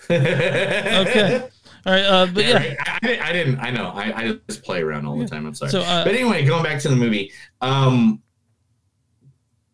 [0.09, 1.49] okay.
[1.85, 2.03] All right.
[2.03, 2.53] Uh, but yeah.
[2.57, 2.77] right.
[2.79, 3.59] I, I, I didn't.
[3.59, 3.91] I know.
[3.93, 5.45] I, I just play around all the time.
[5.45, 5.71] I'm sorry.
[5.71, 7.31] So, uh, but anyway, going back to the movie.
[7.61, 8.21] Um,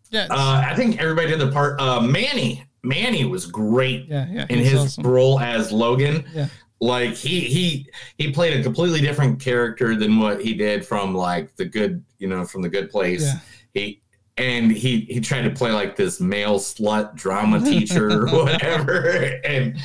[0.09, 0.27] Yeah.
[0.29, 1.79] uh, I think everybody did the part.
[1.79, 2.65] Uh, Manny.
[2.83, 4.27] Manny was great Yeah.
[4.29, 4.45] Yeah.
[4.49, 5.03] in his awesome.
[5.07, 6.25] role as Logan.
[6.33, 6.47] Yeah.
[6.81, 11.55] Like he he he played a completely different character than what he did from like
[11.55, 13.21] the good you know from the Good Place.
[13.21, 13.39] Yeah.
[13.75, 14.01] He
[14.37, 19.77] and he he tried to play like this male slut drama teacher or whatever and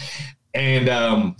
[0.54, 1.36] and um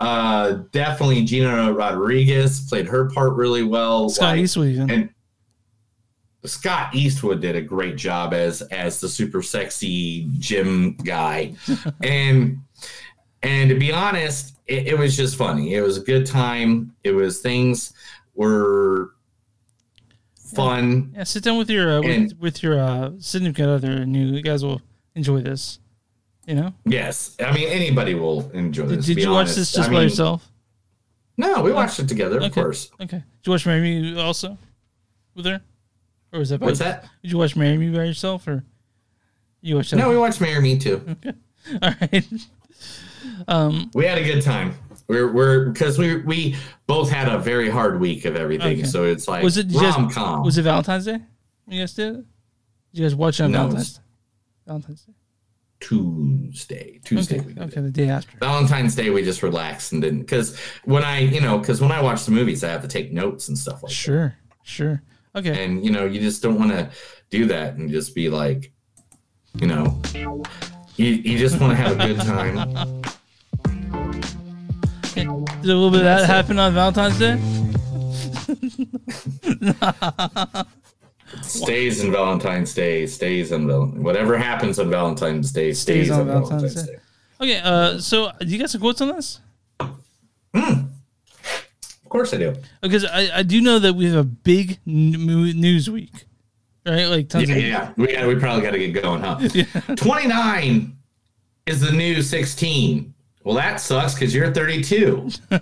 [0.00, 4.08] uh definitely Gina Rodriguez played her part really well.
[4.08, 4.68] Scott like- Eastwood.
[4.68, 4.90] Even.
[4.90, 5.08] and
[6.44, 11.54] Scott Eastwood did a great job as as the super sexy gym guy,
[12.02, 12.58] and
[13.42, 15.72] and to be honest, it, it was just funny.
[15.74, 16.94] It was a good time.
[17.02, 17.94] It was things
[18.34, 19.12] were
[20.54, 21.12] fun.
[21.16, 24.42] Yeah, sit down with your uh, with, And- with your uh, significant other, and you
[24.42, 24.82] guys will
[25.14, 25.78] enjoy this.
[26.46, 29.06] You know, Yes, I mean anybody will enjoy this.
[29.06, 30.46] did be you watch this just I by mean, yourself?
[31.38, 32.90] No, we watched it together, of course.
[33.00, 33.16] Okay.
[33.18, 34.58] Did you watch Marry Me also
[35.34, 35.60] with her,
[36.32, 37.08] or was that by What's that?
[37.22, 38.62] Did you watch Marry Me by yourself, or
[39.62, 39.94] you watched?
[39.94, 41.02] No, we watched Marry Me too.
[41.26, 41.32] Okay.
[41.82, 42.24] All right.
[43.48, 44.74] Um, we had a good time.
[45.08, 48.84] We're we're because we we both had a very hard week of everything, Okay.
[48.84, 50.42] so it's like was it did you rom com.
[50.44, 51.18] Was it Valentine's Day?
[51.66, 52.14] You guys did.
[52.16, 52.24] Did
[52.92, 54.00] you guys watch it on No, Valentine's?
[54.66, 55.12] Valentine's Day.
[55.84, 56.98] Tuesday?
[57.04, 57.40] Tuesday.
[57.40, 57.60] Okay.
[57.60, 57.80] Okay.
[57.82, 58.38] The day after.
[58.38, 62.00] Valentine's Day, we just relaxed and didn't because when I, you know, because when I
[62.00, 63.94] watch the movies, I have to take notes and stuff like that.
[63.94, 64.34] Sure.
[64.62, 65.02] Sure.
[65.34, 65.62] Okay.
[65.62, 66.90] And you know, you just don't want to
[67.28, 68.72] do that and just be like,
[69.60, 70.00] you know,
[70.96, 73.02] you, you just want to have a good time.
[75.14, 75.32] Did a
[75.66, 77.38] little bit of that happen on Valentine's Day?
[81.42, 86.20] Stays in Valentine's Day, stays on Val- whatever happens on Valentine's Day stays, Stays on
[86.20, 86.92] on Valentine's Valentine's, Day.
[86.92, 86.98] Day.
[87.40, 87.60] Okay.
[87.60, 89.40] Uh, so do you got some quotes on this?
[90.54, 92.54] Of course I do.
[92.80, 96.26] Because I, I do know that we have a big news week,
[96.86, 97.06] right?
[97.06, 97.92] Like tons Yeah, of yeah.
[97.96, 99.94] We, got, we probably got to get going, huh?
[99.96, 100.96] 29
[101.66, 103.12] is the new 16.
[103.42, 105.30] Well, that sucks because you're 32.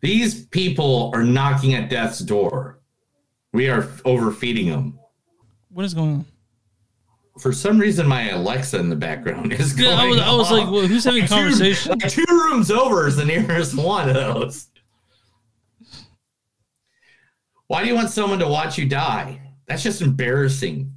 [0.00, 2.78] These people are knocking at death's door.
[3.52, 4.98] We are overfeeding them.
[5.70, 6.24] What is going on?
[7.38, 9.98] For some reason, my Alexa in the background is Yeah, going.
[9.98, 11.98] I was- I was like, well, who's having two- conversation?
[11.98, 14.68] like two rooms over is the nearest one of those.
[17.68, 19.40] Why do you want someone to watch you die?
[19.66, 20.91] That's just embarrassing.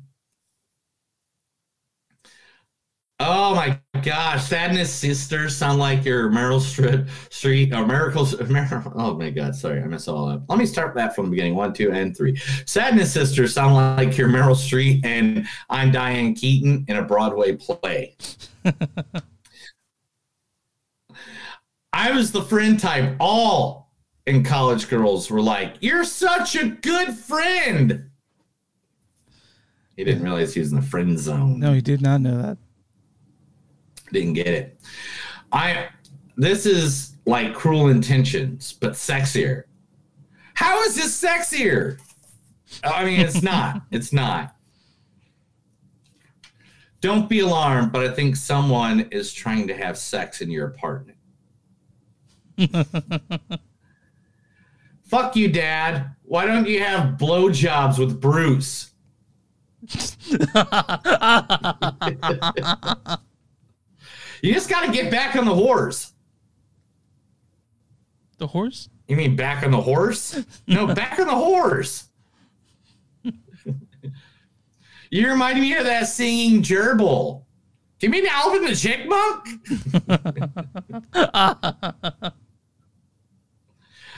[3.21, 8.37] Oh my gosh, Sadness Sisters sound like your Meryl Streep, Street or Miracles.
[8.41, 10.43] Mer- oh my God, sorry, I messed all up.
[10.49, 11.55] Let me start that from the beginning.
[11.55, 12.35] One, two, and three.
[12.65, 18.17] Sadness Sisters sound like your Meryl Street and I'm Diane Keaton in a Broadway play.
[21.93, 23.15] I was the friend type.
[23.21, 23.93] All
[24.27, 28.09] in college girls were like, "You're such a good friend."
[29.95, 31.61] He didn't realize he was in the friend zone.
[31.61, 32.57] No, he did not know that.
[34.11, 34.79] Didn't get it.
[35.51, 35.87] I.
[36.37, 39.63] This is like Cruel Intentions, but sexier.
[40.53, 41.97] How is this sexier?
[42.83, 43.81] I mean, it's not.
[43.91, 44.55] It's not.
[47.01, 51.17] Don't be alarmed, but I think someone is trying to have sex in your apartment.
[55.03, 56.15] Fuck you, Dad.
[56.23, 58.91] Why don't you have blowjobs with Bruce?
[64.41, 66.13] you just got to get back on the horse.
[68.37, 68.89] The horse?
[69.07, 70.43] You mean back on the horse?
[70.67, 72.09] No, back on the horse.
[75.09, 77.43] you remind me of that singing gerbil.
[77.99, 79.47] Do you mean Alvin the Chipmunk?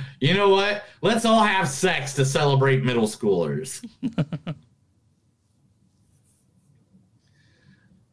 [0.19, 0.85] you know what?
[1.01, 3.87] Let's all have sex to celebrate middle schoolers.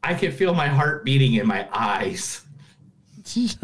[0.05, 2.43] I can feel my heart beating in my eyes.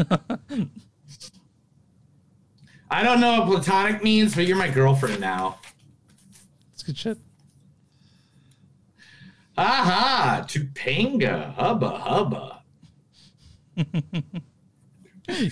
[2.91, 5.59] I don't know what platonic means, but you're my girlfriend now.
[6.73, 7.19] It's good shit.
[9.59, 12.63] Aha, Topanga, hubba hubba.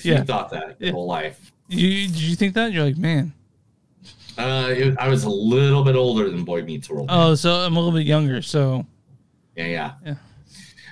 [0.03, 0.19] Yeah.
[0.19, 1.53] You thought that your whole life.
[1.69, 2.73] You did you think that?
[2.73, 3.33] You're like, man.
[4.37, 7.07] Uh, it, I was a little bit older than Boy Meets World.
[7.09, 8.43] Oh, so I'm a little bit younger.
[8.43, 8.85] So
[9.55, 9.93] Yeah, yeah.
[10.05, 10.15] Yeah.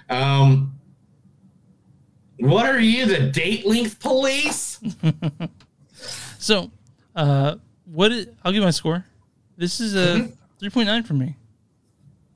[0.09, 0.79] Um,
[2.39, 4.79] what are you, the date length police?
[6.39, 6.71] so
[7.15, 8.13] uh, what?
[8.13, 9.05] Is, I'll give my score.
[9.57, 10.33] This is a Mm-hmm.
[10.59, 11.37] three point nine for me.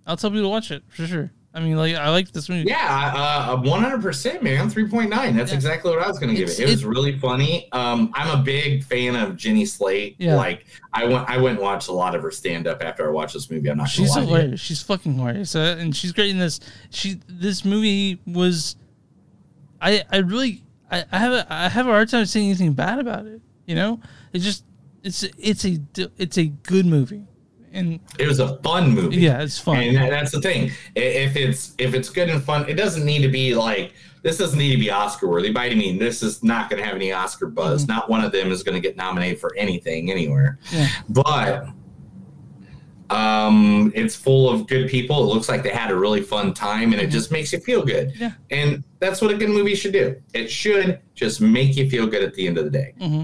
[0.07, 1.31] I'll tell people to watch it for sure.
[1.53, 2.69] I mean, like I like this movie.
[2.69, 4.71] Yeah, uh, one hundred percent, man.
[4.71, 5.37] Three point nine.
[5.37, 5.57] That's Yeah.
[5.57, 6.61] exactly what I was going to give it.
[6.61, 7.69] It was really funny.
[7.73, 10.15] Um, I'm a big fan of Jenny Slate.
[10.19, 10.37] Yeah.
[10.37, 13.11] Like I went, I went and watched a lot of her stand up after I
[13.11, 13.69] watched this movie.
[13.69, 13.89] I'm not.
[13.89, 14.37] She's gonna lie to you.
[14.37, 14.61] hilarious.
[14.61, 16.61] She's fucking hilarious, uh, and she's great in this.
[16.91, 18.77] She this movie was,
[19.81, 23.01] I I really I, I have a I have a hard time saying anything bad
[23.01, 23.41] about it.
[23.67, 24.01] You know,
[24.33, 24.65] it's just
[25.03, 25.79] it's it's a
[26.17, 27.27] it's a good movie,
[27.73, 29.17] and It was a fun movie.
[29.17, 29.79] Yeah, it's fun.
[29.79, 30.71] and that's the thing.
[30.95, 34.39] If it's if it's good and fun, it doesn't need to be like this.
[34.39, 35.53] Doesn't need to be Oscar worthy.
[35.53, 37.83] By any means, this is not going to have any Oscar buzz.
[37.85, 37.93] Mm-hmm.
[37.93, 40.59] Not one of them is going to get nominated for anything anywhere.
[40.73, 40.89] Yeah.
[41.09, 41.69] But
[43.11, 45.23] um, it's full of good people.
[45.25, 47.85] It looks like they had a really fun time, and it just makes you feel
[47.85, 48.11] good.
[48.11, 48.23] Mm-hmm.
[48.23, 48.33] Yeah.
[48.51, 50.21] And that's what a good movie should do.
[50.35, 52.95] It should just make you feel good at the end of the day.
[52.99, 53.23] hmm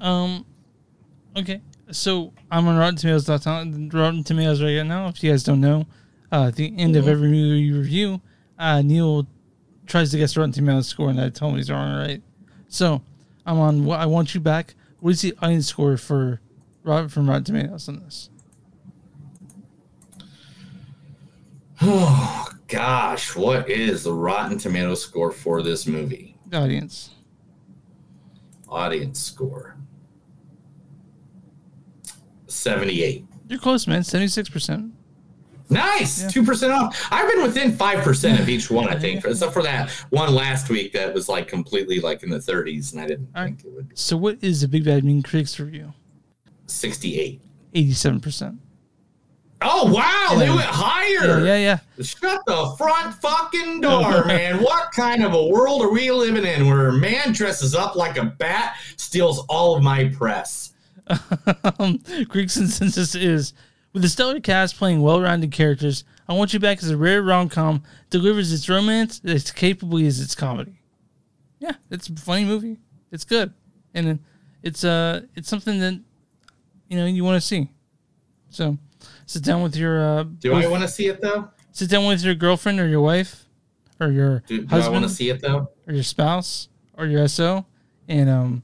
[0.00, 0.44] Um,
[1.36, 1.60] okay.
[1.90, 3.28] So I'm on Rotten Tomatoes.
[3.28, 5.08] Rotten Tomatoes right now.
[5.08, 5.86] If you guys don't know,
[6.30, 8.20] uh, at the end of every movie review,
[8.58, 9.26] uh, Neil
[9.86, 11.96] tries to guess Rotten Tomatoes score, and I tell him he's wrong.
[11.96, 12.22] Right.
[12.68, 13.02] So
[13.46, 13.84] I'm on.
[13.84, 14.74] What I want you back.
[15.00, 16.40] What is the audience score for
[16.82, 18.28] Robert from Rotten Tomatoes on this?
[21.80, 26.36] Oh gosh, what is the Rotten Tomato score for this movie?
[26.52, 27.10] Audience.
[28.68, 29.77] Audience score.
[32.48, 33.24] 78.
[33.48, 34.02] You're close, man.
[34.04, 34.92] Seventy six percent.
[35.70, 37.08] Nice, two percent off.
[37.10, 40.70] I've been within five percent of each one, I think, except for that one last
[40.70, 43.48] week that was like completely like in the 30s, and I didn't All right.
[43.54, 45.92] think it would So what is the Big Bad Mean Critics review?
[46.66, 47.40] 68.
[47.74, 48.58] Eighty seven percent.
[49.60, 51.40] Oh wow, they went higher.
[51.44, 52.04] Yeah, yeah, yeah.
[52.04, 54.62] Shut the front fucking door, man.
[54.62, 58.16] What kind of a world are we living in where a man dresses up like
[58.16, 60.72] a bat, steals all of my press?
[61.78, 63.52] Um, Greek consensus is
[63.92, 66.04] with a stellar cast playing well-rounded characters.
[66.28, 70.34] I Want You Back is a rare rom-com, delivers its romance as capably as its
[70.34, 70.80] comedy.
[71.58, 72.78] Yeah, it's a funny movie.
[73.10, 73.52] It's good,
[73.94, 74.18] and
[74.62, 76.00] it's uh it's something that
[76.88, 77.68] you know you want to see.
[78.50, 78.76] So
[79.26, 81.50] sit down with your uh, Do I want to see it though?
[81.72, 83.46] sit down with your girlfriend or your wife
[84.00, 85.70] or your Do, do I husband want to see it though?
[85.86, 87.64] or your spouse or your SO,
[88.08, 88.62] and um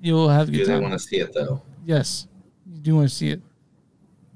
[0.00, 1.62] you'll have a Do good they want to see it though?
[1.84, 2.26] Yes,
[2.66, 3.40] you do want to see it.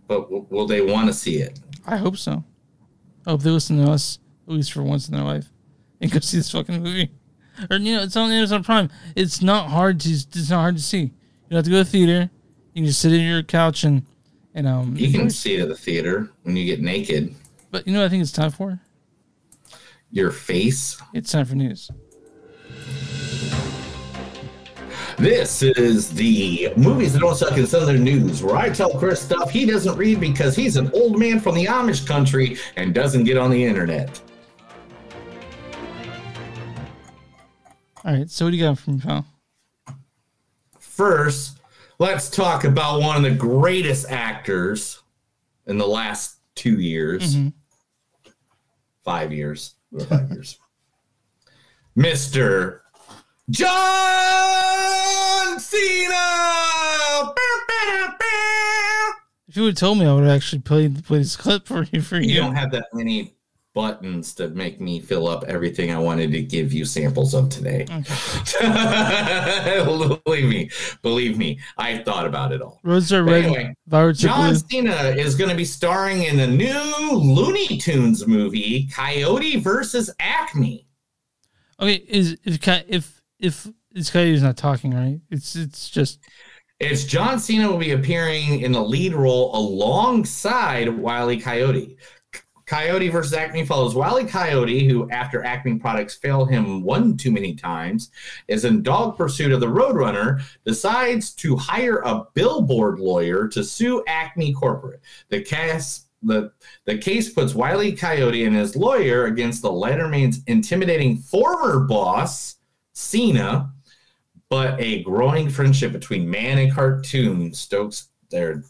[0.07, 1.59] But w- will they want to see it?
[1.87, 2.45] I hope so.
[3.27, 5.47] I hope they listen to us at least for once in their life
[6.01, 7.11] and go see this fucking movie.
[7.71, 8.91] Or you know, it's on Amazon Prime.
[9.17, 11.01] It's not hard to it's not hard to see.
[11.03, 11.11] You
[11.51, 12.31] don't have to go to the theater.
[12.73, 14.05] You can just sit in your couch and
[14.55, 14.97] and um.
[14.97, 17.35] You can see it at the theater when you get naked.
[17.71, 18.81] But you know what I think it's time for?
[20.11, 21.01] Your face.
[21.13, 21.91] It's time for news.
[25.19, 29.51] This is the movies that don't suck in Southern News, where I tell Chris stuff
[29.51, 33.37] he doesn't read because he's an old man from the Amish country and doesn't get
[33.39, 34.21] on the internet.
[38.05, 38.29] All right.
[38.29, 39.25] So what do you got from pal?
[40.79, 41.59] First,
[41.99, 45.01] let's talk about one of the greatest actors
[45.67, 47.53] in the last two years, Mhm.
[49.05, 49.75] five years,
[50.09, 50.59] five years.
[51.97, 52.81] Mr.
[53.51, 53.67] John
[55.61, 56.17] Cena!
[59.47, 61.85] If you would have told me, I would have actually played play this clip for
[61.93, 62.01] you.
[62.01, 63.35] For you, You don't have that many
[63.75, 67.85] buttons to make me fill up everything I wanted to give you samples of today.
[70.25, 70.71] believe me,
[71.03, 72.81] believe me, I thought about it all.
[72.83, 73.45] Roads are red.
[73.45, 73.75] anyway,
[74.13, 74.59] John blue.
[74.71, 80.87] Cena is going to be starring in the new Looney Tunes movie, Coyote versus Acme.
[81.79, 83.69] Okay, is if if if
[84.13, 85.21] guy is not talking, right?
[85.31, 86.21] It's it's just
[86.81, 91.97] It's John Cena will be appearing in the lead role alongside Wiley Coyote.
[92.67, 97.55] Coyote versus Acme follows Wiley Coyote, who, after Acme products fail him one too many
[97.55, 98.11] times,
[98.49, 104.03] is in dog pursuit of the Roadrunner, decides to hire a billboard lawyer to sue
[104.09, 105.03] Acme Corporate.
[105.29, 106.53] The case, the,
[106.87, 112.57] the case puts Wiley Coyote and his lawyer against the Letterman's intimidating former boss,
[112.95, 113.71] Cena,
[114.49, 118.63] but a growing friendship between man and cartoon stokes their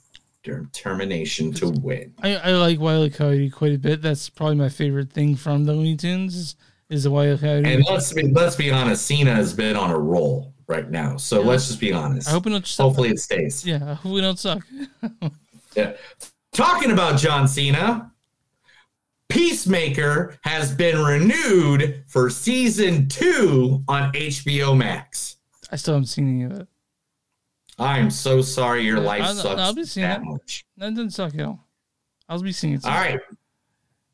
[0.42, 2.12] determination to win.
[2.22, 4.02] I, I like Wiley Coyote quite a bit.
[4.02, 6.56] That's probably my favorite thing from the Looney Tunes
[6.90, 7.72] is, the Wiley Coyote.
[7.72, 11.16] And let's be let's be honest, Cena has been on a roll right now.
[11.16, 11.48] So Yeah.
[11.48, 12.28] let's just be honest.
[12.28, 12.84] I hope it don't suck.
[12.84, 13.64] Hopefully it stays.
[13.66, 14.66] yeah, I hope we don't suck.
[15.76, 15.94] Yeah.
[16.52, 18.12] Talking about John Cena,
[19.34, 25.38] Peacemaker has been renewed for season two on HBO Max.
[25.72, 26.68] I still haven't seen any of it.
[27.76, 30.24] I'm so sorry your life I'll- sucks I'll be seeing that it.
[30.24, 30.64] much.
[30.76, 31.66] That doesn't suck at all.
[32.28, 32.84] I'll be seeing it.
[32.84, 33.18] All right.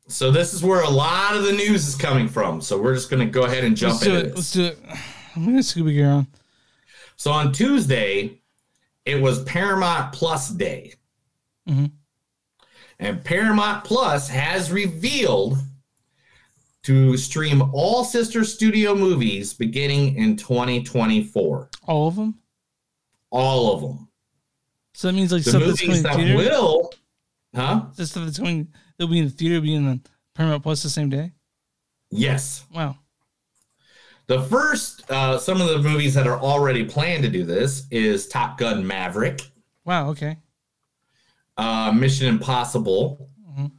[0.07, 2.59] So this is where a lot of the news is coming from.
[2.59, 4.23] So we're just going to go ahead and jump Let's into it.
[4.23, 4.35] this.
[4.35, 4.79] Let's do it.
[5.35, 6.27] I'm gonna Scooby gear on.
[7.15, 8.41] So on Tuesday,
[9.05, 10.95] it was Paramount Plus Day.
[11.69, 11.91] Mhm.
[13.01, 15.57] And Paramount Plus has revealed
[16.83, 21.69] to stream all sister studio movies beginning in 2024.
[21.87, 22.35] All of them.
[23.31, 24.07] All of them.
[24.93, 26.35] So that means like The stuff that's movies coming that theater.
[26.37, 26.93] will,
[27.55, 27.85] huh?
[27.95, 29.99] The stuff that's going that'll be in the theater, be in the
[30.35, 31.31] Paramount Plus the same day.
[32.11, 32.65] Yes.
[32.73, 32.97] Wow.
[34.27, 38.27] The first, uh, some of the movies that are already planned to do this is
[38.27, 39.41] Top Gun Maverick,
[39.85, 40.09] Wow.
[40.09, 40.37] Okay.
[41.57, 43.29] Uh, Mission Impossible.
[43.49, 43.71] Mhm.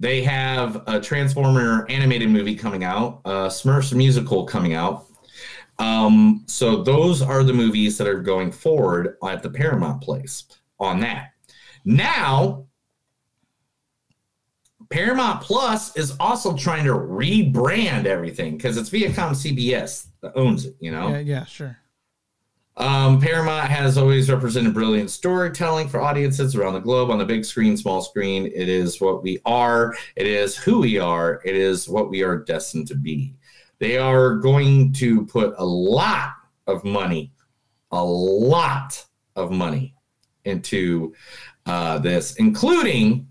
[0.00, 5.06] They have a Transformer animated movie coming out, uh, Smurfs musical coming out.
[5.78, 10.44] Um, so those are the movies that are going forward at the Paramount Place
[10.78, 11.32] on that.
[11.84, 12.66] Now,
[14.90, 20.76] Paramount Plus is also trying to rebrand everything because it's Viacom CBS that owns it,
[20.80, 21.08] you know?
[21.08, 21.18] Yeah.
[21.18, 21.44] Yeah.
[21.46, 21.76] Sure.
[22.76, 27.44] Um, Paramount has always represented brilliant storytelling for audiences around the globe on the big
[27.44, 28.46] screen, small screen.
[28.46, 32.38] It is what we are, it is who we are, it is what we are
[32.38, 33.34] destined to be.
[33.78, 36.32] They are going to put a lot
[36.66, 37.32] of money,
[37.92, 39.04] a lot
[39.36, 39.94] of money
[40.44, 41.14] into
[41.66, 43.28] uh, this, including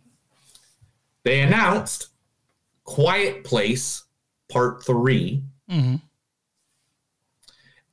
[1.24, 2.10] they announced
[2.86, 4.04] Quiet Place
[4.50, 5.96] Part 3 hmm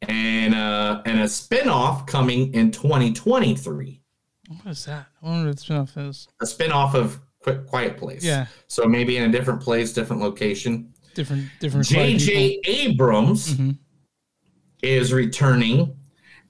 [0.08, 4.02] and uh, and a spin-off coming in 2023
[4.48, 5.06] What is that?
[5.22, 6.28] I wonder what the spinoff is.
[6.40, 8.46] a spin-off of Qu- quiet place Yeah.
[8.66, 11.48] so maybe in a different place different location Different.
[11.58, 11.86] Different.
[11.86, 13.78] jj abrams Mhm.
[14.82, 15.96] is returning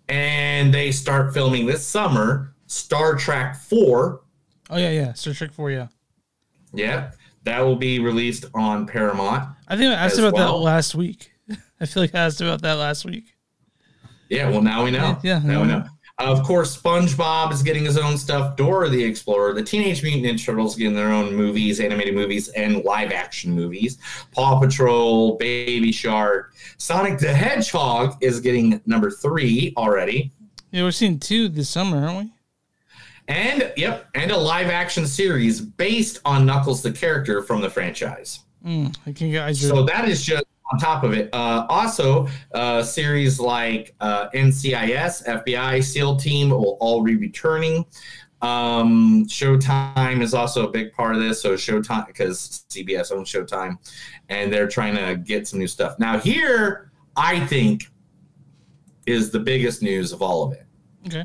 [0.09, 4.23] and they start filming this summer star trek 4
[4.73, 4.91] Oh yeah.
[4.91, 5.13] Yeah.
[5.15, 5.73] Star Trek Four.
[5.73, 5.89] Yeah.
[6.73, 7.11] yeah
[7.43, 10.59] that will be released on paramount I think I asked about well.
[10.59, 11.33] that last week.
[11.81, 13.30] I feel like I asked about that last week.
[14.31, 15.19] Yeah, well, now we know.
[15.23, 15.85] Yeah, now we know.
[16.19, 18.55] Of course, SpongeBob is getting his own stuff.
[18.55, 22.85] Dora the Explorer, the Teenage Mutant Ninja Turtles getting their own movies, animated movies, and
[22.85, 23.99] live action movies.
[24.33, 30.31] Paw Patrol, Baby Shark, Sonic the Hedgehog is getting number three already.
[30.71, 32.33] Yeah, we're seeing two this summer, aren't we?
[33.27, 38.41] And, yep, and a live action series based on Knuckles the character from the franchise.
[38.65, 39.45] Mm, I can get.
[39.45, 41.31] I So that is just on top of it.
[41.33, 47.85] Uh, also, uh, series like uh, NCIS, FBI, SEAL Team will all be returning.
[48.43, 51.43] Um, Showtime is also a big part of this.
[51.43, 53.77] So Showtime, because CBS owns Showtime,
[54.29, 55.99] and they're trying to get some new stuff.
[55.99, 57.91] Now, here I think
[59.07, 60.67] is the biggest news of all of it.
[61.07, 61.25] okay.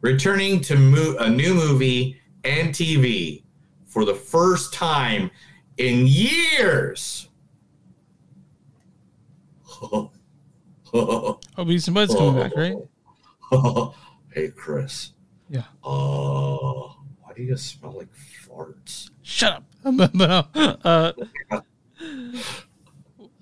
[0.00, 3.42] Returning to mo- a new movie and TV
[3.86, 5.30] for the first time
[5.78, 7.28] in years.
[10.92, 12.76] Oh, Beavis and Butts coming back, right?
[14.34, 15.12] hey, Chris.
[15.48, 15.62] Yeah.
[15.84, 16.88] Uh,
[17.22, 19.10] why do you smell like farts?
[19.22, 19.64] Shut up.
[20.84, 21.12] Uh,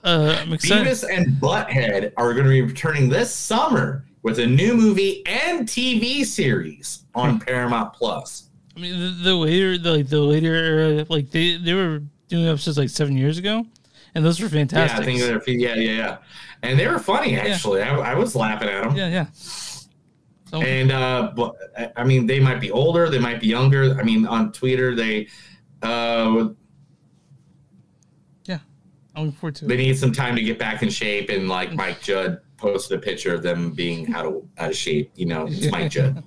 [0.05, 0.87] uh, I'm excited.
[0.87, 5.67] Beavis and Butthead are going to be returning this summer with a new movie and
[5.69, 7.21] TV series Hmm.
[7.21, 8.49] on Paramount Plus.
[8.77, 12.47] I mean, the, the later, the, like the later era, like they they were doing
[12.47, 13.65] episodes like seven years ago,
[14.15, 14.97] and those were fantastic.
[14.99, 16.17] Yeah, I think they're yeah, yeah, yeah,
[16.63, 17.83] and they were funny actually.
[17.83, 18.97] I, I was laughing at them.
[18.97, 19.27] yeah, yeah.
[19.33, 23.99] So, And uh, but I- I mean, they might be older, they might be younger.
[23.99, 25.29] I mean, on Twitter, they
[25.83, 26.49] uh,
[28.47, 28.59] yeah,
[29.15, 29.79] I'm looking forward to they it.
[29.79, 31.29] need some time to get back in shape.
[31.29, 35.13] And like Mike Judge posted a picture of them being out of out of shape.
[35.17, 36.17] You know, it's Mike Judge.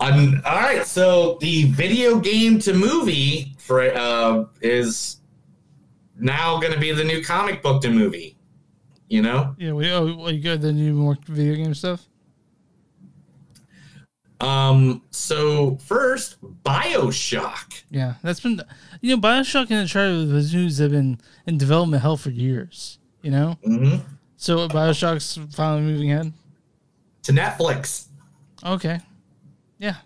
[0.00, 5.16] Um, all right, so the video game to movie for uh, is
[6.18, 8.36] now going to be the new comic book to movie.
[9.08, 12.06] You know, Yeah, we oh, well, you got the new more video game stuff.
[14.40, 17.84] um, so first Bioshock.
[17.90, 18.60] Yeah, that's been
[19.00, 22.98] you know Bioshock and Uncharted the news have been in development hell for years.
[23.22, 24.02] You know, Mhm.
[24.36, 26.32] so Bioshock's finally moving ahead.
[27.22, 28.08] to Netflix.
[28.62, 29.00] Okay,
[29.78, 29.96] yeah,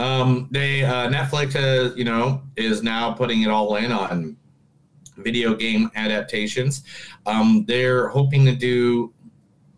[0.00, 4.36] Um, they uh, Netflix has you know is now putting it all in on
[5.18, 6.84] video game adaptations.
[7.26, 9.12] Um, they're hoping to do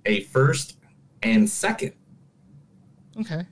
[0.06, 0.78] a first
[1.22, 1.92] and second.
[3.20, 3.46] okay.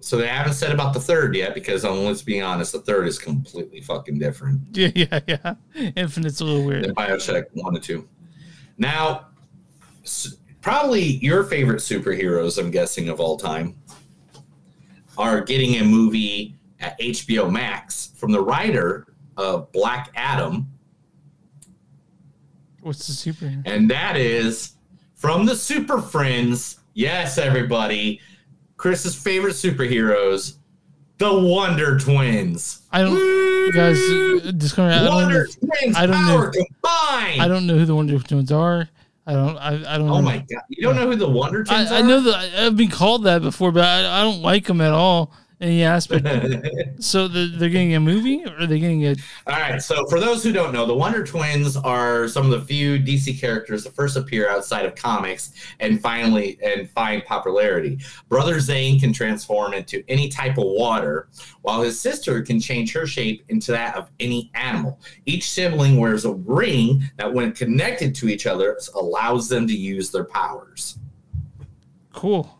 [0.00, 3.06] So they haven't said about the third yet because um, let's be honest, the third
[3.06, 5.54] is completely fucking different Yeah, yeah, yeah.
[5.94, 6.86] Infinite's a little weird.
[6.86, 8.08] than Bioshock one and two.
[8.78, 9.28] Now,
[10.60, 13.76] probably your favorite superheroes, I'm guessing of all time,
[15.18, 19.06] are getting a movie at HBO Max from the writer
[19.36, 20.68] of Black Adam,
[22.80, 23.62] What's the superhero?
[23.66, 24.72] and that is
[25.14, 26.80] from the Super Friends.
[26.94, 28.20] Yes, everybody,
[28.76, 30.56] Chris's favorite superheroes,
[31.18, 32.82] the Wonder Twins.
[32.90, 33.96] I don't, guys.
[33.98, 34.90] uh, Disclaimer.
[34.90, 36.50] I don't, Wonder know, Twins I don't power know.
[36.50, 37.42] combined.
[37.42, 38.88] I don't know who the Wonder Twins are.
[39.26, 39.56] I don't.
[39.56, 40.08] I, I don't.
[40.08, 40.22] Oh know.
[40.22, 40.62] my god!
[40.68, 43.42] You don't know who the Wonder Twins I, I know that I've been called that
[43.42, 45.32] before, but I, I don't like them at all
[45.62, 46.26] any aspect.
[47.02, 49.14] so they're, they're getting a movie, or are they getting a?
[49.46, 49.80] All right.
[49.80, 53.40] So, for those who don't know, the Wonder Twins are some of the few DC
[53.40, 58.00] characters that first appear outside of comics and finally and find popularity.
[58.28, 61.28] Brother Zan can transform into any type of water,
[61.62, 64.98] while his sister can change her shape into that of any animal.
[65.26, 70.10] Each sibling wears a ring that, when connected to each other, allows them to use
[70.10, 70.98] their powers.
[72.12, 72.58] Cool.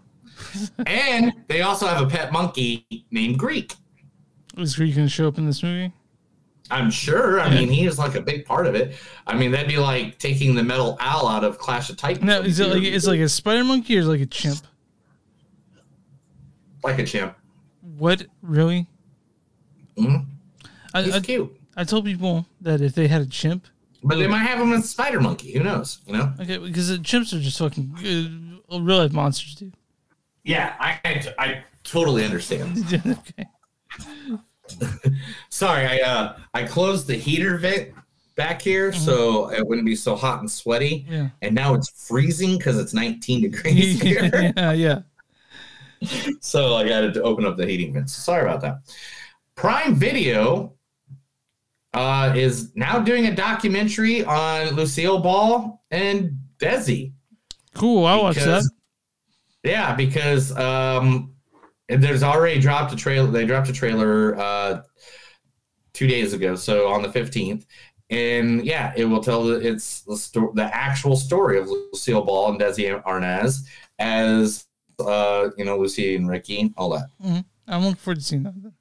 [0.87, 3.77] and they also have a pet monkey named Gleek.
[4.57, 5.93] Is Gleek going to show up in this movie?
[6.71, 7.39] I'm sure.
[7.41, 8.95] I mean, he is like a big part of it.
[9.27, 12.25] I mean, that'd be like taking the metal owl out of Clash of Titans.
[12.25, 14.61] No, is it like it's like a spider monkey or is it like a chimp?
[16.83, 17.37] like a chimp?
[17.99, 18.87] What really?
[19.97, 20.27] Mhm.
[20.95, 21.57] I, He's I, cute.
[21.77, 23.67] I told people that if they had a chimp,
[24.03, 25.53] But they might have him as spider monkey.
[25.53, 26.01] Who knows?
[26.07, 26.33] You know?
[26.41, 29.75] okay, because the chimps are just fucking uh, real life monsters, dude.
[30.45, 32.85] Yeah, I I, I totally understand.
[33.07, 33.47] okay.
[35.49, 37.93] Sorry, I uh I closed the heater vent
[38.35, 41.07] back here so it wouldn't be so hot and sweaty.
[41.09, 41.29] Yeah.
[41.43, 44.53] And now it's freezing because it's 19 degrees here.
[44.57, 45.01] yeah, yeah.
[46.41, 48.13] so I got to open up the heating vents.
[48.13, 48.79] Sorry about that.
[49.55, 50.73] Prime Video
[51.95, 57.13] uh, is now doing a documentary on Lucille Ball and Desi.
[57.75, 58.07] Cool.
[58.07, 58.69] I'll watch that.
[59.63, 61.35] Yeah, because um,
[61.89, 63.31] there's already dropped a trailer.
[63.31, 64.83] They dropped a trailer uh,
[65.93, 67.65] two days ago, so on the 15th.
[68.11, 72.51] And yeah, it will tell the, it's the, sto- the actual story of Lucille Ball
[72.51, 73.61] and Desi Arnaz
[73.99, 74.67] as
[75.01, 77.07] uh, you know Lucy and Ricky, all that.
[77.21, 78.73] hmm I'm looking forward to seeing that.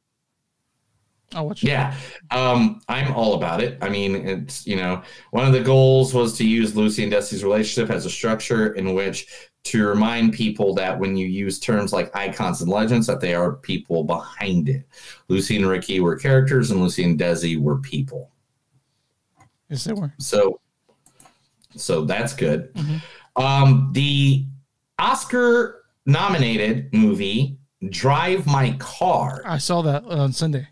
[1.33, 1.67] I'll watch it.
[1.67, 1.95] Yeah,
[2.29, 3.77] um, I'm all about it.
[3.81, 5.01] I mean, it's you know,
[5.31, 8.93] one of the goals was to use Lucy and Desi's relationship as a structure in
[8.93, 9.27] which
[9.63, 13.53] to remind people that when you use terms like icons and legends, that they are
[13.53, 14.87] people behind it.
[15.27, 18.31] Lucy and Ricky were characters, and Lucy and Desi were people.
[19.69, 20.13] Yes, they were.
[20.17, 20.59] So,
[21.75, 22.75] so that's good.
[23.35, 24.45] Um, the
[24.99, 27.57] Oscar nominated movie
[27.89, 29.41] Drive My Car.
[29.45, 30.67] I saw that on Sunday.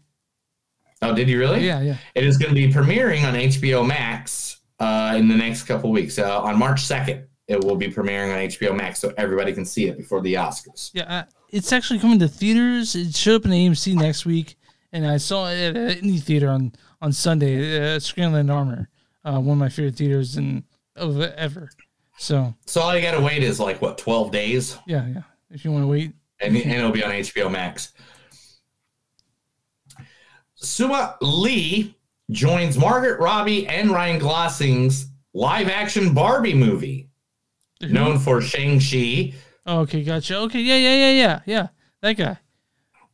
[1.02, 1.66] Oh, did you really?
[1.66, 1.97] Yeah, yeah.
[2.16, 6.20] It is going to be premiering on HBO Max uh, in the next couple weeks.
[6.20, 9.88] Uh, on March 2nd, it will be premiering on HBO Max so everybody can see
[9.88, 10.91] it before the Oscars.
[10.93, 12.95] Yeah, uh, it's actually coming to theaters.
[12.95, 14.58] It showed up in AMC next week,
[14.91, 17.78] and I saw it at any theater on on Sunday.
[17.78, 18.89] Uh, Screenland Armour,
[19.24, 20.64] uh, one of my favorite theaters in
[20.97, 21.70] of ever.
[22.18, 24.78] So So all you got to wait is like, what, 12 days?
[24.86, 25.22] yeah, yeah.
[25.50, 27.93] If you want to wait, And, and it'll be on HBO Max.
[30.62, 31.93] Simu Liu
[32.32, 37.10] joins Margaret Robbie and Ryan Gosling's live action Barbie movie,
[37.82, 39.34] known for Shang-Chi.
[39.66, 40.38] oh, okay, gotcha.
[40.38, 41.68] Okay, yeah, yeah, yeah, yeah, yeah.
[42.01, 42.38] That guy.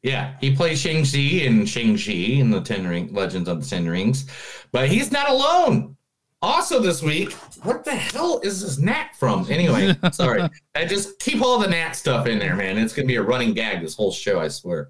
[0.02, 4.26] Yeah, he plays Shang-Chi in Shang-Chi in the Ten Ring Legends of the Ten Rings.
[4.72, 5.96] But he's not alone.
[6.42, 7.32] Also this week,
[7.64, 9.48] what the hell is this Nat from?
[9.50, 10.48] Anyway, sorry.
[10.76, 12.78] I just keep all the Nat stuff in there, man.
[12.78, 14.90] It's gonna be a running gag this whole show, I swear.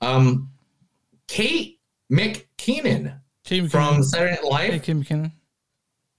[0.00, 0.50] Um
[1.28, 1.77] Kate
[2.10, 4.04] McKinnon Kate from McKinnon.
[4.04, 4.72] Saturday Night Live.
[4.72, 5.32] Hey, Kim McKinnon.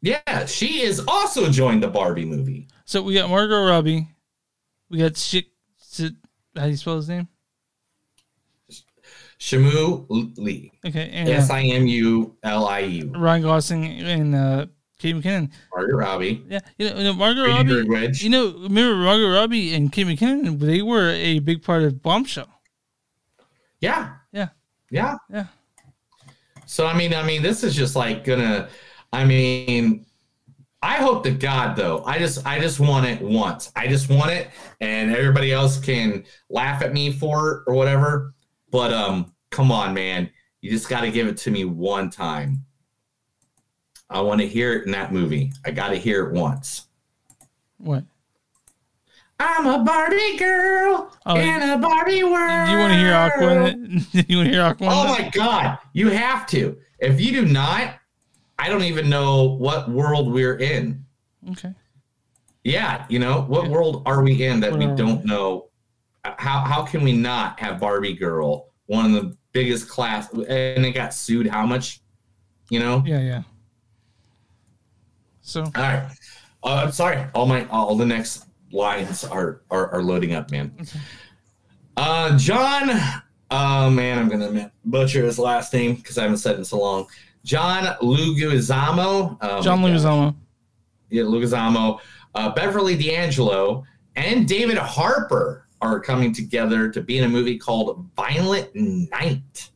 [0.01, 2.67] Yeah, she is also joined the Barbie movie.
[2.85, 4.07] So we got Margot Robbie.
[4.89, 5.45] We got Shik.
[6.55, 7.27] How do you spell his name?
[9.39, 10.05] Shamu
[10.37, 10.71] Lee.
[10.85, 13.13] Okay, uh, S I M U L I U.
[13.15, 14.65] Ryan Gosling and uh,
[14.99, 15.51] Kate McKinnon.
[15.73, 16.43] Margaret Robbie.
[16.49, 18.17] Yeah, you know, you know Margot Robbie.
[18.17, 20.59] You know, remember Margot Robbie and Kate McKinnon?
[20.59, 22.49] They were a big part of Bombshell.
[23.79, 24.15] Yeah.
[24.31, 24.49] Yeah.
[24.91, 25.15] Yeah.
[25.29, 25.45] Yeah.
[26.69, 28.69] So I mean, I mean, this is just like gonna.
[29.11, 30.05] I mean,
[30.83, 32.03] I hope to God though.
[32.05, 33.71] I just, I just want it once.
[33.75, 34.49] I just want it,
[34.79, 38.35] and everybody else can laugh at me for it or whatever.
[38.69, 40.29] But um, come on, man,
[40.61, 42.63] you just got to give it to me one time.
[44.07, 45.51] I want to hear it in that movie.
[45.65, 46.85] I got to hear it once.
[47.79, 48.03] What?
[49.39, 52.67] I'm a Barbie girl Oh, in a Barbie world.
[52.67, 53.67] Do you want to hear Aqua?
[53.67, 54.87] in you want to hear Aqua?
[54.87, 56.77] in Oh my god, you have to.
[56.99, 57.95] If you do not,
[58.57, 61.05] I don't even know what world we're in.
[61.51, 61.73] Okay.
[62.65, 65.69] Yeah, you know, what world are we in that we Where are don't know?
[66.25, 70.91] How how can we not have Barbie girl, one of the biggest class, and it
[70.91, 71.47] got sued.
[71.47, 72.01] How much?
[72.69, 73.01] You know.
[73.05, 73.43] Yeah, yeah.
[75.41, 76.09] So All right.
[76.61, 77.25] Uh, I'm sorry.
[77.33, 80.73] All my all the next lines are are, are loading up, man.
[81.97, 82.89] Uh, John.
[83.51, 86.79] Oh man, I'm gonna butcher his last name because I haven't said it in so
[86.79, 87.07] long.
[87.43, 89.37] John Luguzamo.
[89.41, 89.79] Oh, John.
[89.81, 90.35] Leguizamo.
[91.09, 91.99] Yeah, Luguzamo,
[92.35, 93.83] uh, Beverly D'Angelo,
[94.15, 99.69] and David Harbour are coming together to be in a movie called Violent Night.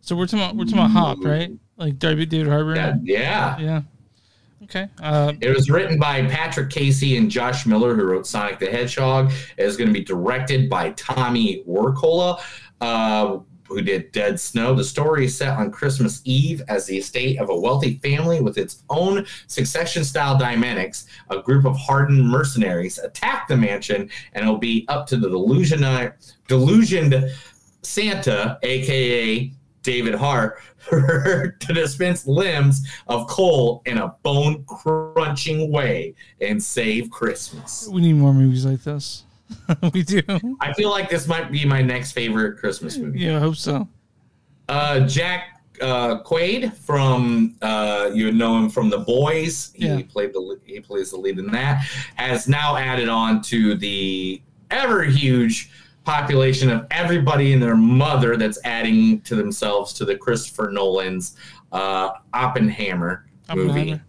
[0.00, 1.52] So we're talking about we're talking about Hop, right?
[1.76, 2.74] Like David David Harbour.
[2.74, 3.58] Yeah, yeah.
[3.58, 3.82] Yeah.
[4.64, 4.88] Okay.
[5.02, 9.32] Uh, It was written by Patrick Casey and Josh Miller, who wrote Sonic the Hedgehog.
[9.56, 12.40] It is going to be directed by Tommy Wirkola,
[12.80, 13.38] uh,
[13.68, 14.74] who did Dead Snow.
[14.74, 18.58] The story is set on Christmas Eve as the estate of a wealthy family with
[18.58, 21.06] its own succession style dynamics.
[21.30, 26.12] A group of hardened mercenaries attack the mansion, and it'll be up to the delusioned,
[26.46, 27.30] delusioned
[27.82, 29.52] Santa, aka
[29.84, 30.58] David Hart,
[30.90, 37.88] to dispense limbs of coal in a bone crunching way and save Christmas.
[37.92, 39.24] we need more movies like this.
[39.92, 40.20] we do.
[40.60, 43.20] I feel like this might be my next favorite Christmas movie.
[43.20, 43.86] Yeah, I hope so.
[44.68, 49.70] Uh, Jack uh, Quaid from uh, you know him from The Boys.
[49.74, 50.00] He Yeah.
[50.08, 51.82] played the he plays the lead in that.
[52.14, 55.70] Has now added on to the ever huge
[56.04, 61.36] population of everybody and their mother that's adding to themselves to the Christopher Nolan's
[61.72, 63.70] uh, Oppenheimer, movie.
[63.70, 64.04] Oppenheimer.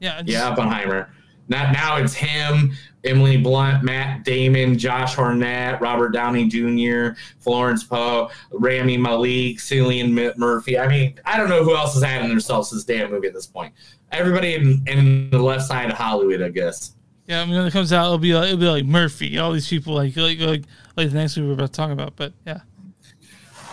[0.00, 0.22] Yeah.
[0.22, 1.10] Just, Yeah, Oppenheimer.
[1.48, 2.72] Not now it's him,
[3.04, 10.76] Emily Blunt, Matt Damon, Josh Hartnett, Robert Downey Jr., Florence Poe, Rami Malek, Cillian Murphy.
[10.76, 13.34] I mean, I don't know who else is adding themselves to this damn movie at
[13.34, 13.72] this point.
[14.10, 16.95] Everybody in, in the left side of Hollywood, I guess.
[17.26, 19.52] Yeah, I mean, when it comes out, it'll be like, it'll be like Murphy, all
[19.52, 20.62] these people, like like like,
[20.96, 22.14] like the next we're about to talk about.
[22.14, 22.60] But yeah,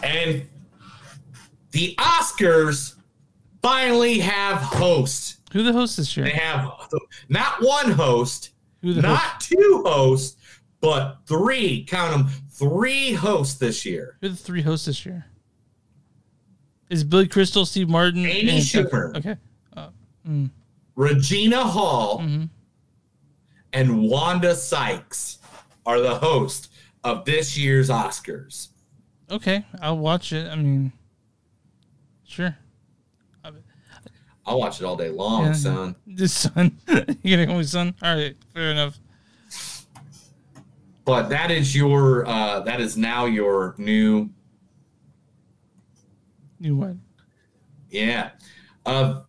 [0.02, 0.48] And
[1.72, 2.96] the Oscars
[3.62, 5.40] finally have hosts.
[5.52, 6.26] who the host this year?
[6.26, 6.72] They have
[7.30, 8.52] not one host,
[8.82, 10.38] Who the not two hosts,
[10.82, 11.86] but three.
[11.86, 14.18] Count them, three hosts this year.
[14.22, 15.26] Who are the three hosts this year?
[16.90, 19.16] Is Billy Crystal, Steve Martin, Amy and Schumer.
[19.18, 19.36] Okay.
[19.76, 19.90] Uh,
[20.28, 20.50] mm,
[20.96, 22.50] Regina Hall mhm.
[23.74, 25.40] And Wanda Sykes
[25.86, 26.72] are the host
[27.04, 28.70] of this year's Oscars.
[29.32, 30.50] Okay, I'll watch it.
[30.50, 30.92] I mean,
[32.26, 32.56] sure.
[34.46, 35.54] I'll watch it all day long, Yeah.
[35.54, 35.96] son.
[36.06, 36.78] This son,
[37.24, 37.96] you gonna call me son?
[38.02, 39.00] All right, fair enough.
[41.06, 44.30] But that is your uh that is now your new
[46.60, 46.96] new what?
[47.90, 48.32] yeah.
[48.86, 49.22] Uh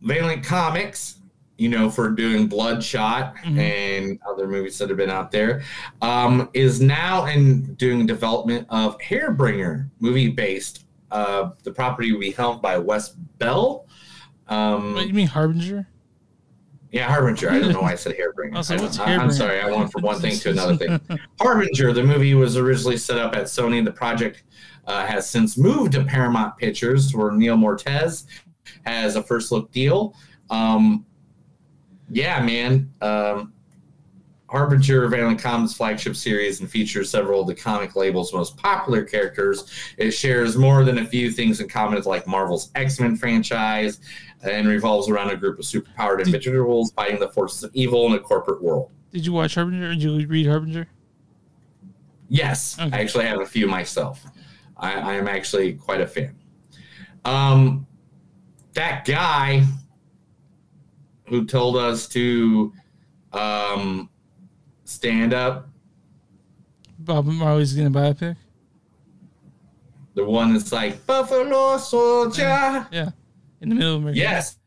[0.00, 1.16] Valiant Comics,
[1.62, 3.56] you know, for doing Bloodshot Mhm.
[3.58, 5.62] and other movies that have been out there,
[6.00, 10.86] um, is now in doing development of Hairbringer, movie based.
[11.12, 13.86] Uh, the property will be helmed by Wes Bell.
[14.48, 15.86] Um, What, you mean Harbinger?
[16.90, 17.48] Yeah, Harbinger.
[17.50, 18.54] I don't know why I said Hairbringer.
[18.54, 19.60] I was like, I what's don't- I- I'm sorry.
[19.60, 21.00] I went from one thing to another thing.
[21.40, 23.84] Harbinger, the movie was originally set up at Sony.
[23.84, 24.42] The project
[24.88, 28.26] uh, has since moved to Paramount Pictures, where Neal Moritz
[28.84, 30.16] has a first look deal.
[30.50, 31.06] Um,
[32.12, 32.92] yeah, man.
[33.00, 33.52] Um,
[34.50, 39.72] Harbinger, Valiant Comics flagship series, and features several of the comic label's most popular characters.
[39.96, 44.00] It shares more than a few things in common with like Marvel's X Men franchise,
[44.42, 48.18] and revolves around a group of superpowered individuals fighting the forces of evil in a
[48.18, 48.90] corporate world.
[49.10, 49.94] Did you watch Harbinger?
[49.94, 50.86] Did you read Harbinger?
[52.28, 54.22] Yes, I actually have a few myself.
[54.76, 56.34] I, I am actually quite a fan.
[57.24, 57.86] Um,
[58.74, 59.64] that guy
[61.26, 62.72] who told us to
[63.32, 64.08] um,
[64.84, 65.68] stand up,
[66.98, 68.36] Bob Marley's getting a biopic.
[70.14, 72.86] the one that's like Buffalo Soldier.
[72.92, 73.10] Yeah,
[73.60, 74.18] in the middle of America.
[74.18, 74.58] Yes.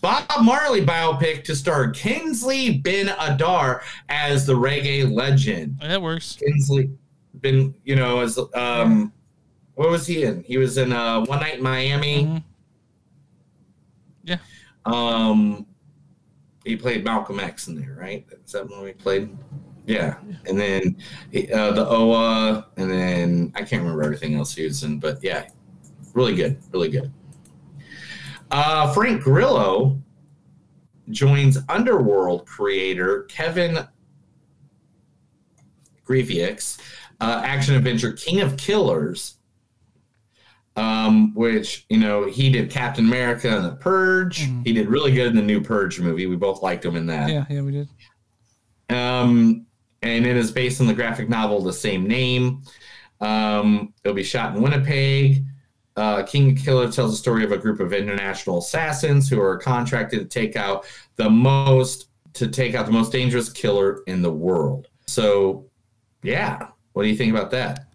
[0.00, 5.78] Bob Marley biopic to star Kingsley Ben-Adir as the reggae legend.
[5.80, 6.36] Oh, that works.
[6.44, 6.90] Kingsley
[7.40, 9.12] been, you know, as um
[9.74, 10.42] what was he in?
[10.42, 12.24] He was in uh One Night in Miami.
[12.24, 12.36] Mm-hmm.
[14.24, 14.38] Yeah.
[14.84, 15.66] Um
[16.64, 18.24] he played Malcolm X in there, right?
[18.44, 19.36] Is that when we played?
[19.86, 20.18] Yeah.
[20.46, 20.96] And then
[21.52, 25.48] uh, the OA, and then I can't remember everything else he was in, but yeah,
[26.14, 27.12] really good, really good.
[28.50, 30.00] Uh, Frank Grillo
[31.10, 33.88] joins Underworld creator Kevin
[36.06, 36.78] Grevioux,
[37.20, 39.38] uh, action adventure King of Killers,
[40.76, 44.48] um, which you know he did Captain America and the Purge.
[44.64, 46.26] He did really good in the new Purge movie.
[46.26, 47.30] We both liked him in that.
[47.30, 47.88] Yeah, yeah, we did.
[48.90, 49.66] Um,
[50.02, 52.62] and it is based on the graphic novel of the same name.
[53.20, 55.44] Um, it'll be shot in Winnipeg.
[55.94, 60.20] Uh, King Killer tells the story of a group of international assassins who are contracted
[60.20, 64.88] to take out the most to take out the most dangerous killer in the world.
[65.06, 65.66] So,
[66.22, 67.91] yeah, what do you think about that?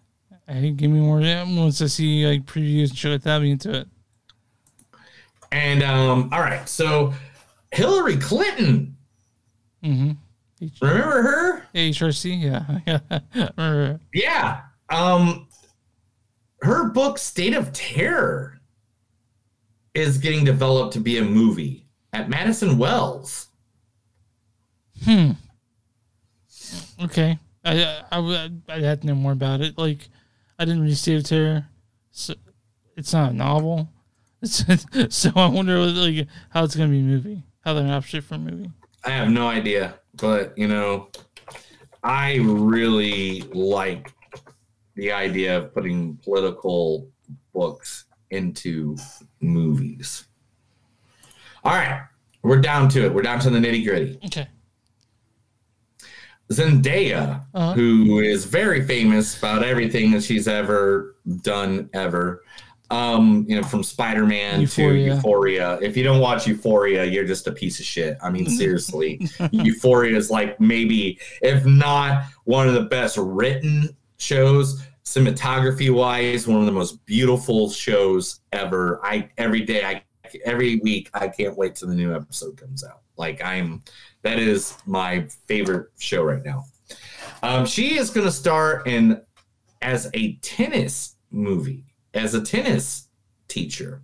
[0.48, 1.20] Hey, give me more.
[1.20, 3.88] Yeah, once I see like previews and shit like that, into it.
[5.52, 7.12] And um, all right, so
[7.70, 8.96] Hillary Clinton.
[9.84, 10.12] Mm-hmm.
[10.80, 11.68] Remember her?
[11.74, 13.98] HRC, yeah.
[14.12, 14.62] Yeah.
[14.90, 15.48] Um,
[16.62, 18.58] her book State of Terror
[19.94, 23.48] is getting developed to be a movie at Madison Wells.
[25.04, 25.32] Hmm.
[27.02, 27.38] Okay.
[27.64, 29.78] I I would I'd have to know more about it.
[29.78, 30.08] Like,
[30.58, 31.66] I didn't of Terror,
[32.10, 32.34] so
[32.96, 33.88] it's not a novel.
[34.40, 37.42] It's, so I wonder like how it's gonna be a movie.
[37.64, 38.70] How they're gonna option it for a movie.
[39.04, 41.08] I have no idea, but you know,
[42.04, 44.12] I really like
[44.94, 47.08] the idea of putting political
[47.52, 48.96] books into
[49.40, 50.28] movies.
[51.64, 52.04] All right,
[52.42, 53.12] we're down to it.
[53.12, 54.20] We're down to the nitty gritty.
[54.26, 54.46] Okay.
[56.52, 57.72] Zendaya, Uh-huh.
[57.74, 62.42] who is very famous about everything that she's ever done ever.
[62.90, 65.10] Um, you know, from Spider-Man Euphoria.
[65.10, 65.78] to Euphoria.
[65.82, 68.16] If you don't watch Euphoria, you're just a piece of shit.
[68.22, 69.20] I mean, seriously.
[69.52, 76.60] Euphoria is like maybe, if not one of the best written shows, cinematography wise, one
[76.60, 79.00] of the most beautiful shows ever.
[79.04, 80.02] I every day I
[80.46, 83.00] every week I can't wait till the new episode comes out.
[83.18, 83.82] Like I'm
[84.22, 86.64] that is my favorite show right now.
[87.42, 89.22] Um, she is going to star in
[89.82, 93.08] as a tennis movie, as a tennis
[93.46, 94.02] teacher.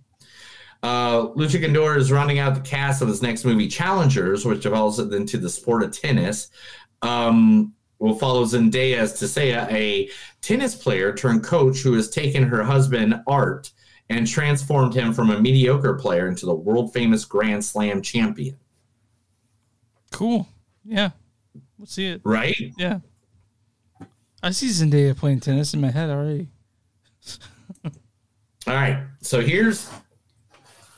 [0.83, 4.99] Uh, Lucha Gondor is rounding out the cast of his next movie, Challengers, which develops
[4.99, 6.49] into the sport of tennis.
[7.01, 10.09] Um, will follow Zendaya as Tisea, a
[10.41, 13.71] tennis player turned coach who has taken her husband, Art,
[14.09, 18.57] and transformed him from a mediocre player into the world famous Grand Slam champion.
[20.15, 20.47] Cool.
[20.85, 21.09] Yeah.
[21.77, 22.21] We'll see it.
[22.23, 22.55] Right?
[22.77, 22.99] Yeah.
[24.41, 26.47] I see Zendaya playing tennis in my head already.
[27.83, 29.03] All right.
[29.21, 29.89] So here's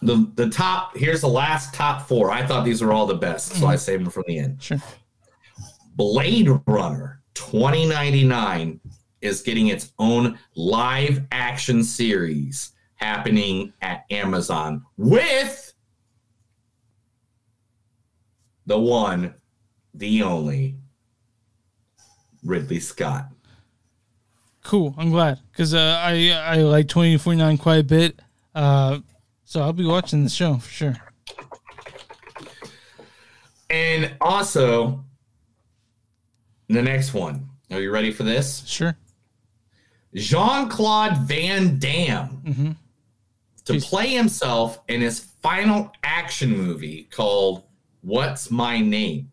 [0.03, 0.95] the the top.
[0.95, 2.29] Here's the last top four.
[2.29, 3.79] I thought these were all the best, so I mm-hmm.
[3.79, 4.61] saved them from the end.
[4.61, 4.77] Sure.
[5.95, 8.79] Blade Runner 2099
[9.21, 15.66] is getting its own live action series happening at Amazon with
[18.67, 19.33] the one,
[19.95, 20.75] the only
[22.43, 23.29] Ridley Scott.
[24.63, 24.93] Cool.
[24.97, 28.19] I'm glad because uh, I I like 2049 quite a bit.
[28.53, 28.99] Uh,
[29.45, 30.95] so I'll be watching the show for sure.
[33.69, 35.03] And also,
[36.69, 37.47] the next one.
[37.71, 38.63] Are you ready for this?
[38.65, 38.97] Sure.
[40.15, 42.71] Jean Claude Van Damme Mm-hmm.
[43.65, 47.63] to play himself in his final action movie called
[48.07, 49.31] What's My Name?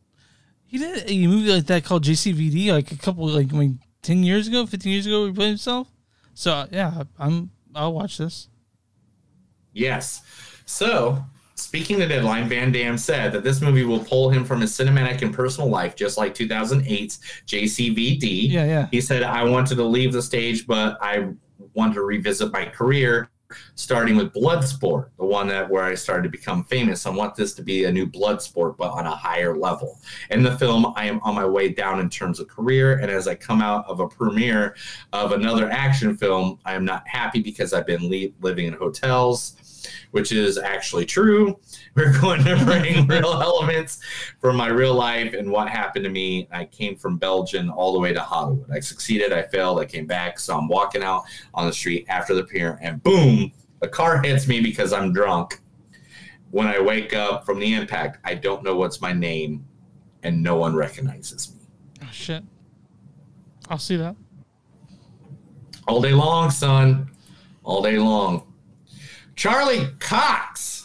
[0.67, 4.25] He did a movie like that called JCVD like a couple like I mean, 10
[4.25, 5.27] years ago, 15 years ago.
[5.27, 5.89] He played himself.
[6.35, 8.49] So yeah, I'm I'll watch this.
[9.73, 10.23] Yes.
[10.67, 14.73] So, speaking to Deadline, Van Damme said that this movie will pull him from his
[14.73, 18.51] cinematic and personal life, just like 2008's JCVD.
[18.51, 18.89] Yeah, yeah.
[18.91, 21.29] He said, I wanted to leave the stage, but I
[21.75, 23.31] wanted to revisit my career,
[23.75, 27.07] starting with Bloodsport, the one that where I started to become famous.
[27.07, 30.01] I want this to be a new Bloodsport, but on a higher level.
[30.31, 33.29] In the film, I am on my way down in terms of career, and as
[33.29, 34.77] I come out of a premiere
[35.13, 39.57] of another action film, I am not happy because I've been le- living in hotels
[40.11, 41.59] which is actually true.
[41.95, 44.01] We're going to bring real elements
[44.41, 46.49] from my real life and what happened to me.
[46.51, 48.71] I came from Belgium all the way to Hollywood.
[48.71, 50.39] I succeeded, I failed, I came back.
[50.39, 54.49] So I'm walking out on the street after the premiere, and boom, a car hits
[54.49, 55.61] me because I'm drunk.
[56.51, 59.67] When I wake up from the impact, I don't know what's my name,
[60.23, 61.67] and no one recognizes me.
[62.03, 62.45] Oh shit.
[63.69, 64.15] I'll see that.
[65.87, 67.11] All day long, son.
[67.63, 68.54] All day long.
[69.37, 70.85] Charlie Cox.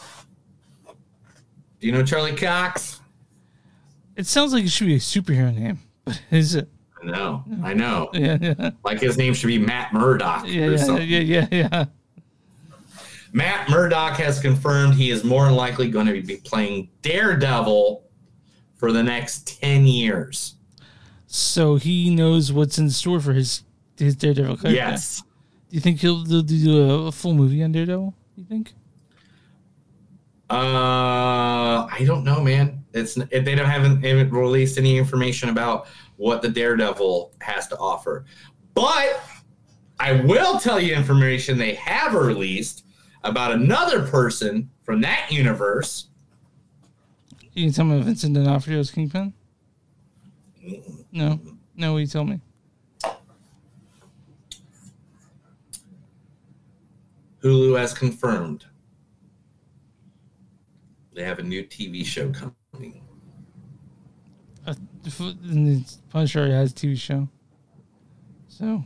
[1.80, 3.00] Do you know Charlie Cox?
[4.16, 6.68] It sounds like it should be a superhero name, but is it?
[7.02, 7.44] I know.
[7.62, 8.10] I know.
[8.12, 8.70] Yeah, yeah.
[8.84, 11.08] Like his name should be Matt Murdock Yeah, or yeah, something.
[11.08, 11.84] yeah, yeah, yeah.
[13.32, 18.04] Matt Murdock has confirmed he is more than likely going to be playing Daredevil
[18.76, 20.56] for the next 10 years.
[21.26, 23.62] So he knows what's in store for his
[23.96, 24.70] his Daredevil character.
[24.70, 25.22] Yes.
[25.68, 28.14] Do you think he'll, do a, a full movie on Daredevil?
[28.40, 28.72] You think?
[30.48, 32.82] Uh, I don't know, man.
[32.94, 38.24] It's they don't haven't, haven't released any information about what the Daredevil has to offer,
[38.72, 39.20] but
[40.00, 42.86] I will tell you information they have released
[43.24, 46.08] about another person from that universe.
[47.52, 49.34] You can tell me if Vincent D'Onofrio's Kingpin?
[51.12, 51.38] No.
[51.76, 52.40] No, you tell me.
[57.42, 58.66] Hulu has confirmed
[61.14, 63.02] they have a new TV show coming.
[64.66, 64.74] Uh,
[65.06, 67.28] f- and it's- Punisher has a TV show.
[68.48, 68.84] So,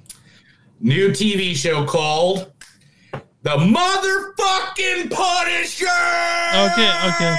[0.80, 2.52] New TV show called
[3.42, 5.86] The Motherfucking Punisher!
[6.72, 7.36] okay, okay.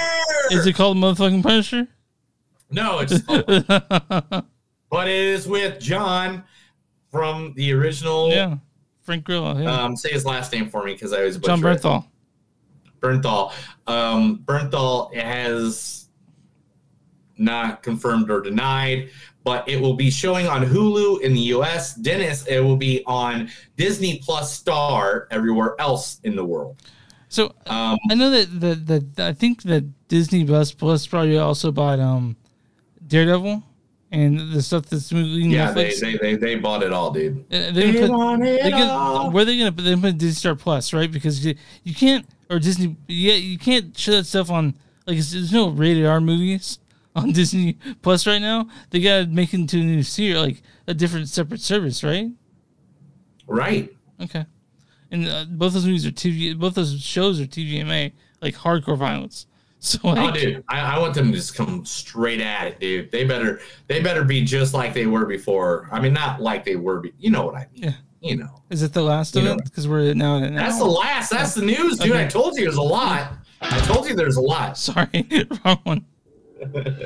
[0.51, 1.87] Is it called Motherfucking Punisher?
[2.69, 3.19] No, it's
[4.89, 6.43] but it is with John
[7.11, 8.29] from the original.
[8.31, 8.57] Yeah,
[9.05, 9.57] Frank Grillo.
[9.57, 9.71] Yeah.
[9.71, 11.61] Um, say his last name for me because I always John.
[11.61, 12.05] Bernthal.
[12.99, 13.53] Bernthal.
[13.87, 16.09] Um, Bernthal has
[17.37, 19.09] not confirmed or denied,
[19.43, 21.93] but it will be showing on Hulu in the US.
[21.93, 26.81] Dennis, it will be on Disney Plus Star everywhere else in the world.
[27.29, 31.71] So Um, I know that that that I think that Disney Plus Plus probably also
[31.71, 32.37] bought um
[33.05, 33.61] Daredevil
[34.15, 35.51] and the stuff that's moving.
[35.51, 35.99] yeah, they, Netflix.
[35.99, 37.39] they, they, they bought it all, dude.
[37.53, 39.29] Uh, they're put, want it they're gonna- all.
[39.31, 39.83] where are they gonna put?
[39.83, 41.11] They put Disney Star Plus, right?
[41.11, 45.51] Because you, you can't or Disney, yeah, you can't show that stuff on like there's
[45.51, 46.79] no rated R movies
[47.15, 48.69] on Disney Plus right now.
[48.89, 52.29] They gotta make it into a new series, like a different separate service, right?
[53.47, 53.93] Right.
[54.21, 54.45] Okay.
[55.11, 56.57] And uh, both those movies are TV.
[56.57, 58.11] Both those shows are TVMA,
[58.41, 59.45] like hardcore violence.
[59.85, 63.11] So Oh, dude, I, I want them to just come straight at it, dude.
[63.11, 65.87] They better, they better be just like they were before.
[65.91, 67.83] I mean, not like they were, be, you know what I mean?
[67.83, 67.93] Yeah.
[68.21, 69.63] You know, is it the last of You it?
[69.63, 71.29] Because we're now that's the last.
[71.29, 72.13] That's the news, dude.
[72.13, 72.25] Okay.
[72.25, 73.33] I told you there's a lot.
[73.61, 74.79] I told you there's a lot.
[74.79, 75.27] Sorry,
[75.63, 76.05] wrong one.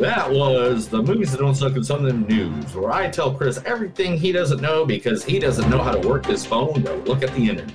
[0.00, 3.34] That was the movies that don't suck and some of Southern News, where I tell
[3.34, 6.94] Chris everything he doesn't know because he doesn't know how to work his phone to
[7.04, 7.74] look at the internet.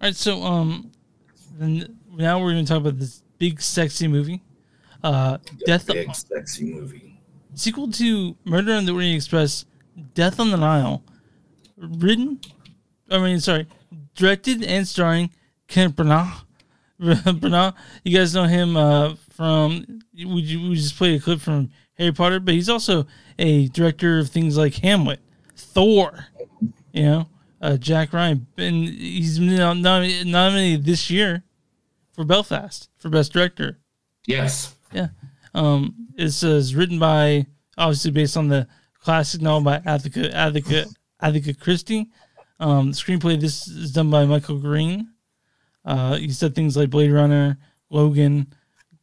[0.00, 0.90] All right, so um,
[1.58, 4.42] then now we're gonna talk about this big sexy movie,
[5.04, 5.36] uh,
[5.66, 7.20] Death Big sexy movie.
[7.52, 9.66] sequel to Murder on the Orient Express,
[10.14, 11.02] Death on the Nile,
[11.76, 12.40] written,
[13.10, 13.66] I mean, sorry,
[14.14, 15.30] directed and starring
[15.68, 16.44] Kenneth Branagh.
[17.00, 19.84] Branagh, you guys know him uh, from
[20.14, 23.06] we, we just played a clip from Harry Potter, but he's also
[23.38, 25.20] a director of things like Hamlet,
[25.56, 26.24] Thor,
[26.92, 27.28] you know,
[27.60, 31.42] uh, Jack Ryan, and he's nom- nom- nominated this year
[32.12, 33.78] for Belfast for Best Director.
[34.26, 34.74] Yes.
[34.92, 35.08] Yeah.
[35.54, 37.46] Um, it's uh, it's written by
[37.76, 38.66] obviously based on the
[39.00, 40.86] classic novel by Attica Attica
[41.20, 42.08] Attica Christie.
[42.58, 45.08] Um, the screenplay this is done by Michael Green.
[45.84, 47.58] Uh, he said things like Blade Runner,
[47.88, 48.52] Logan,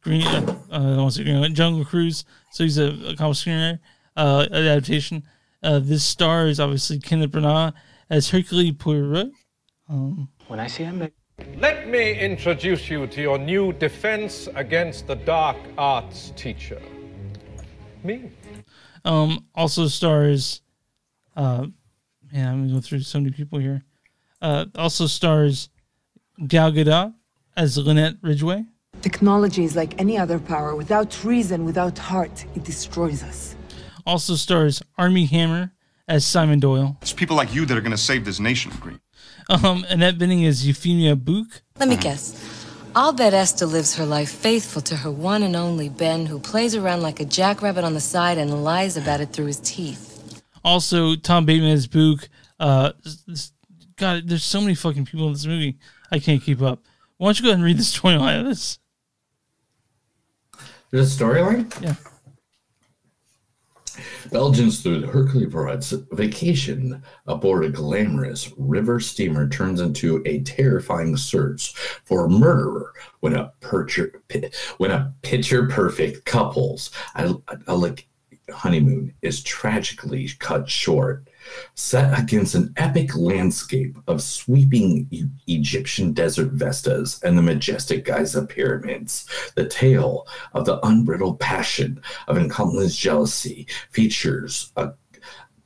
[0.00, 2.24] Green, uh, I don't want to say Green, Jungle Cruise.
[2.52, 3.80] So he's a, a comic screenwriter.
[4.16, 5.22] Uh, adaptation.
[5.62, 7.72] Uh, this stars obviously Kenneth Branagh
[8.10, 9.30] as Hercule Poirot.
[9.88, 11.08] Um, When I say I'm
[11.56, 16.80] Let me introduce you to your new defense against the dark arts teacher.
[18.02, 18.30] Me.
[19.04, 20.62] Um, also stars,
[21.36, 21.66] uh,
[22.32, 23.82] man, I'm gonna go through so many people here.
[24.40, 25.68] Uh, also stars
[26.46, 27.14] Gal Gadot
[27.56, 28.64] as Linnet Ridgeway.
[29.02, 30.74] Technology is like any other power.
[30.74, 33.56] Without reason, without heart, it destroys us.
[34.06, 35.72] Also stars Armie Hammer
[36.08, 36.96] as Simon Doyle.
[37.02, 39.00] It's people like you that are going to save this nation, Green.
[39.50, 41.60] Um, Annette Bening as Euphemia Bouc.
[41.78, 42.34] Let me guess.
[42.96, 46.74] I'll bet Esther lives her life faithful to her one and only Ben, who plays
[46.74, 50.42] around like a jackrabbit on the side and lies about it through his teeth.
[50.64, 52.28] Also Tom Bateman as Bouc.
[52.58, 53.52] Uh, this- this-
[53.96, 55.76] God, there's so many fucking people in this movie.
[56.12, 56.82] I can't keep up.
[57.16, 58.78] Why don't you go ahead and read the storyline of this?
[60.90, 61.82] There's a storyline?
[61.82, 61.94] Yeah.
[64.30, 71.16] Belgians through the Hercule Poirot's vacation aboard a glamorous river steamer turns into a terrifying
[71.16, 71.74] search
[72.04, 74.22] for a murderer when a picture
[74.78, 77.34] when a picture perfect couples a,
[77.66, 78.06] a, like
[78.50, 81.28] honeymoon is tragically cut short
[81.74, 88.46] set against an epic landscape of sweeping E- Egyptian desert vistas and the majestic Giza
[88.46, 89.26] pyramids.
[89.54, 94.92] The tale of the unbridled passion of incomplete jealousy features a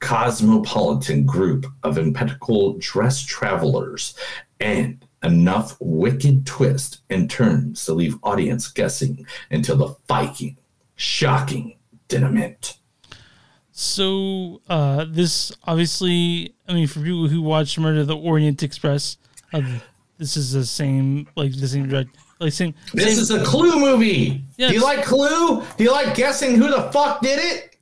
[0.01, 4.15] cosmopolitan group of impeccable dressed travelers
[4.59, 10.59] and enough wicked twists and turns to leave audience guessing until the Viking
[10.97, 11.79] shocking
[12.09, 12.79] denouement.
[13.73, 19.17] So uh, this obviously, I mean, for people who watch Murder of the Orient Express,
[19.53, 19.63] uh,
[20.19, 22.75] this is the same, like the same direct, like same.
[22.93, 24.45] This same- is a Clue movie.
[24.59, 25.63] Do you like Clue?
[25.77, 27.73] Do you like guessing who the fuck did it?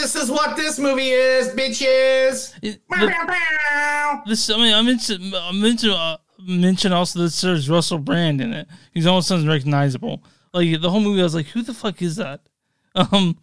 [0.00, 2.54] this is what this movie is, bitches.
[4.26, 8.52] This, I mean, I mentioned, I mentioned, uh, mentioned also that there's Russell Brand in
[8.52, 8.68] it.
[8.92, 10.22] He's almost unrecognizable.
[10.52, 12.40] Like the whole movie, I was like, who the fuck is that?
[12.96, 13.36] Um,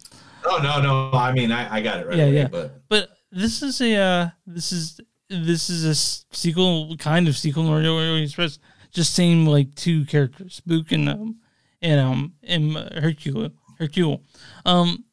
[0.44, 1.10] Oh no, no.
[1.12, 2.16] I mean, I, I got it right.
[2.16, 2.48] yeah, away, yeah.
[2.48, 5.94] But But this is a, uh, this is, this is a
[6.34, 8.58] sequel, kind of sequel, or Orient Express.
[8.92, 11.36] Just same like two characters, Bouc and um,
[11.80, 14.22] and um, and Hercule, Hercule.
[14.66, 15.04] Um,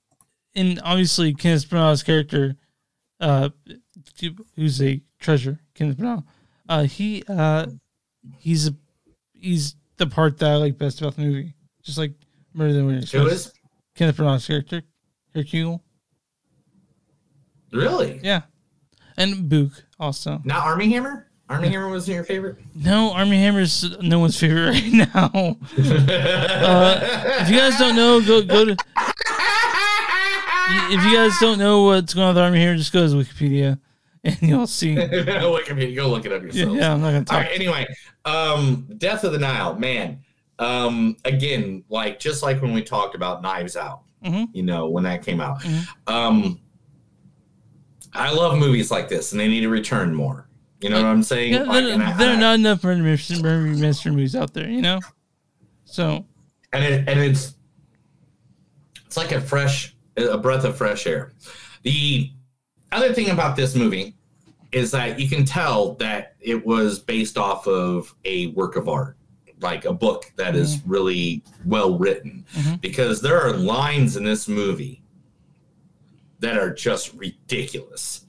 [0.56, 2.56] and obviously Kenneth Branagh's character,
[3.22, 3.50] uh,
[4.56, 6.24] who's a treasure, Kenneth Branagh.
[6.68, 7.68] Uh, he uh,
[8.38, 8.76] he's a
[9.34, 11.54] he's the part that I like best about the movie.
[11.82, 12.12] Just like
[12.54, 13.32] Murder the Orient Express.
[13.32, 13.54] is?
[13.96, 14.84] Kenneth Branagh's character,
[15.36, 15.82] Hercule.
[17.72, 18.42] really, Yeah,
[19.18, 20.42] and Bouc also.
[20.44, 21.26] not Armie Hammer.
[21.50, 22.58] Armie Hammer wasn't your favorite.
[22.76, 25.32] No, Armie Hammer's no one's favorite right now.
[25.34, 27.00] uh,
[27.42, 28.76] if you guys don't know, go go to.
[30.92, 33.80] If you guys don't know what's going on with Armie Hammer, just go to Wikipedia,
[34.24, 34.94] and you'll see.
[34.96, 36.78] Wikipedia, go look it up Yeah, yourself.
[36.78, 37.38] yeah, I'm not gonna talk.
[37.44, 37.88] right, anyway,
[38.26, 40.20] um, Death of the Nile, man.
[40.60, 44.48] Um, again, like just like when we talked about Knives Out, Mhm.
[44.54, 45.62] you know, when that came out.
[45.62, 45.88] Mhm.
[46.08, 46.60] Um,
[48.14, 50.48] I love movies like this, and they need to return more.
[50.82, 51.54] You know what I'm saying?
[51.54, 55.00] Yeah, Like, there, I- there are not enough murder mystery movies out there, you know.
[55.86, 56.26] So
[56.74, 57.56] and it, and it's
[59.06, 61.32] it's like a fresh a breath of fresh air.
[61.84, 62.32] The
[62.92, 64.16] other thing about this movie
[64.72, 69.18] is that you can tell that it was based off of a work of art,
[69.62, 72.82] like a book that is really well written, Mhm.
[72.82, 75.01] because there are lines in this movie
[76.39, 78.26] that are just ridiculous.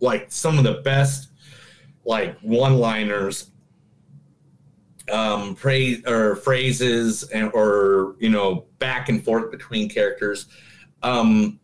[0.00, 1.28] Like some of the best
[2.04, 3.50] like one-liners
[5.12, 10.46] um praise or phrases and or you know back and forth between characters
[11.02, 11.58] um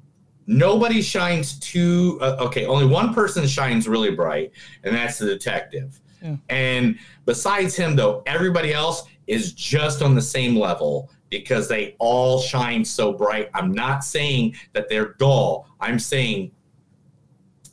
[0.47, 4.51] nobody shines too uh, okay only one person shines really bright
[4.83, 6.37] and that's the detective Yeah.
[6.49, 12.41] and besides him though everybody else is just on the same level because they all
[12.41, 16.51] shine so bright i'm not saying that they're dull i'm saying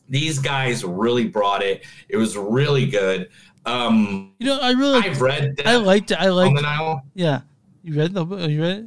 [0.09, 3.29] these guys really brought it it was really good
[3.65, 6.19] um you know, I really, i've read I liked it.
[6.19, 6.55] I on liked.
[6.57, 7.05] the Nile.
[7.13, 7.41] Yeah,
[7.83, 8.25] you read the?
[8.25, 8.85] You read it?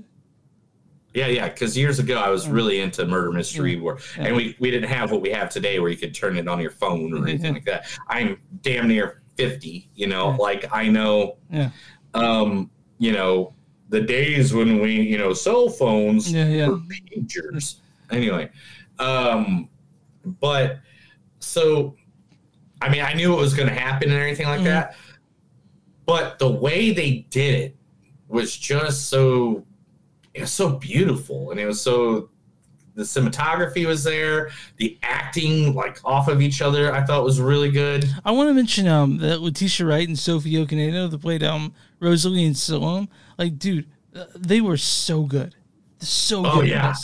[1.14, 1.48] Yeah, yeah.
[1.48, 4.24] Because years ago, I was really into murder mystery, where Yeah.
[4.24, 6.58] and we we didn't have what we have today, where you could turn it on
[6.60, 7.86] your phone or anything like that.
[8.08, 9.88] I'm damn near fifty.
[9.94, 11.70] You know, like I know, Yeah.
[12.14, 13.52] um, you know,
[13.90, 16.68] the days when we, you know, cell phones Yeah, yeah.
[16.68, 17.76] were pagers.
[18.10, 18.50] Anyway,
[18.98, 19.68] um,
[20.40, 20.78] but
[21.40, 21.96] so,
[22.80, 24.64] I mean, I knew it was going to happen and everything like Mhm.
[24.64, 24.96] that,
[26.06, 27.76] but the way they did it
[28.28, 29.64] was just so
[30.32, 32.28] it was so beautiful and it was so
[32.94, 37.70] the cinematography was there the acting like off of each other i thought was really
[37.70, 38.08] good.
[38.24, 42.44] I want to mention um that Letitia Wright and Sophie Okonedo that played um Rosalie
[42.44, 43.08] and Salome.
[43.38, 45.54] Like, dude, uh, they were so good,
[45.98, 46.52] so good.
[46.54, 46.94] oh in yeah.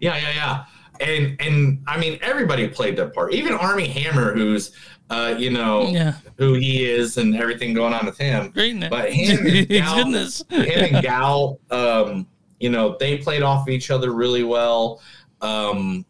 [0.00, 0.64] Yeah yeah yeah.
[0.98, 3.32] And and i mean everybody played their part.
[3.34, 4.72] Even Armie Hammer who's
[5.10, 6.14] uh you know Yeah.
[6.38, 8.50] who he is and everything going on with him.
[8.50, 12.26] Great but him and gal, him and gal um
[12.58, 15.00] you know they played off of each other really well
[15.42, 16.04] um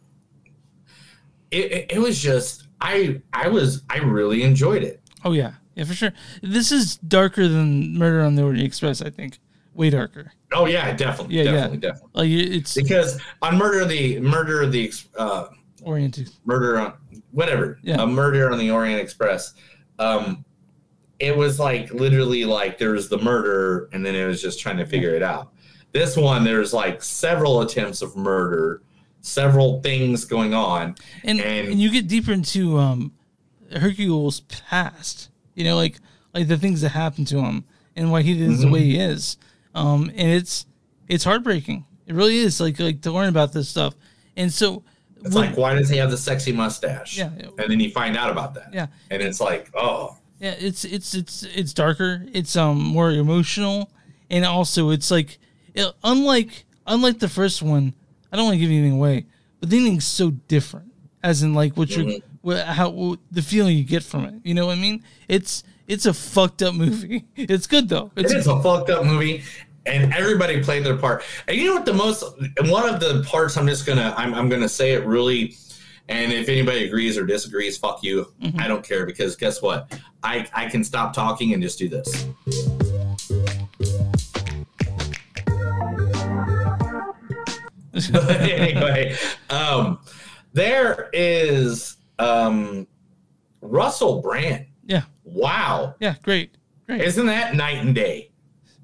[1.51, 5.95] it, it, was just i i was i really enjoyed it Oh yeah, yeah for
[5.95, 6.13] sure.
[6.41, 9.03] This is darker than Murder on the Orient Express.
[9.03, 9.41] I think
[9.75, 10.33] way darker.
[10.53, 11.51] Oh yeah, definitely, Yeah, yeah.
[11.53, 12.11] definitely, definitely.
[12.15, 15.47] Like it's Because on murder of the murder of the uh,
[15.83, 16.93] Orient murder on
[17.33, 18.03] whatever, Yeah.
[18.03, 19.55] a murder on the Orient Express.
[19.99, 20.45] Um,
[21.19, 24.77] it was like literally like there was the murder, and then it was just trying
[24.77, 25.53] to figure it out.
[25.91, 28.83] This one, there's like several attempts of murder,
[29.27, 33.13] several things going on, and and, you get deeper into um
[33.75, 35.31] Hercule's past.
[35.55, 35.97] You know, like
[36.35, 37.65] like the things that happened to him
[37.97, 38.73] and why he is the Mhm.
[38.73, 39.37] way he is.
[39.75, 40.67] Um, and it's
[41.09, 41.85] it's heartbreaking.
[42.07, 42.61] It really is.
[42.61, 43.95] Like like to learn about this stuff.
[44.37, 44.83] And so
[45.25, 47.17] It's when- like, why does he have the sexy mustache?
[47.17, 47.31] Yeah.
[47.59, 48.69] And then you find out about that.
[48.73, 48.87] Yeah.
[49.11, 52.27] And it's like, oh, Yeah, it's it's it's it's darker.
[52.33, 53.91] It's um more emotional,
[54.31, 55.39] and also it's like
[55.75, 57.95] it, unlike unlike the first one.
[58.33, 59.27] I don't want to give anything away,
[59.61, 60.93] but the ending's so different.
[61.23, 64.35] As in, like what you're what, how what, the feeling you get from it.
[64.45, 65.03] You know what I mean?
[65.29, 67.25] It's it's a fucked up movie.
[67.37, 68.11] It's good though.
[68.17, 69.43] It's it is a fucked up movie
[69.87, 72.25] and everybody played their part and you know what the most
[72.69, 75.55] one of the parts i'm just gonna i'm, I'm gonna say it really
[76.09, 78.61] and if anybody agrees or disagrees fuck you Mm-hmm.
[78.61, 82.27] i don't care because guess what i i can stop talking and just do this
[88.15, 89.17] anyway
[89.51, 89.99] um
[90.53, 92.87] There is um,
[93.61, 94.67] Russell Brand.
[94.87, 95.03] Yeah.
[95.25, 95.97] Wow.
[96.01, 96.57] Yeah, great.
[96.87, 97.03] Great.
[97.03, 98.31] Isn't that night and day?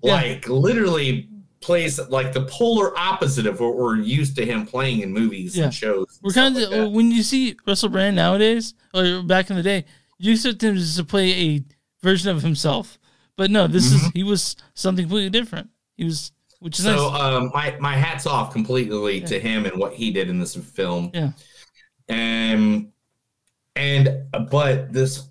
[0.02, 0.14] Yeah.
[0.16, 5.12] Like literally plays like the polar opposite of what we're used to him playing in
[5.12, 5.64] movies Yeah.
[5.64, 6.18] and shows.
[6.22, 9.84] We're kind of when you see Russell Brand nowadays, or back in the day,
[10.18, 11.64] you expect him to play a
[12.02, 12.98] version of himself.
[13.36, 15.70] But no, this is he was something completely different.
[15.96, 16.32] He was,
[16.62, 17.20] which is So nice.
[17.20, 21.10] um, my my hats off completely to him and what he did in this film.
[21.12, 21.32] Yeah.
[22.08, 22.92] Um,
[23.76, 25.28] and but this,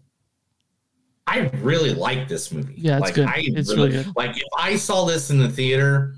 [1.28, 2.76] I really like this movie.
[2.78, 3.28] Yeah, it's like, good.
[3.28, 4.14] I It's really, really good.
[4.16, 6.16] Like if I saw this in the theater,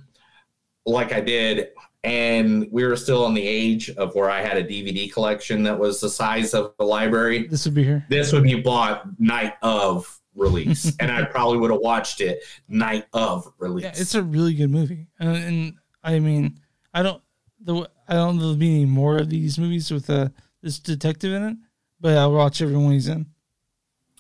[0.86, 1.70] like I did,
[2.04, 5.78] and we were still on the age of where I had a DVD collection that
[5.78, 8.06] was the size of the library, this would be here.
[8.10, 13.06] this would be bought night of release, and I probably would have watched it night
[13.14, 13.84] of release.
[13.84, 15.74] Yeah, it's a really good movie, and, and
[16.04, 16.60] I mean,
[16.94, 17.22] I don't
[17.64, 20.30] the I don't know there'll be any more of these movies with uh,
[20.62, 21.58] this detective in it,
[22.00, 23.26] but I'll watch every one he's in.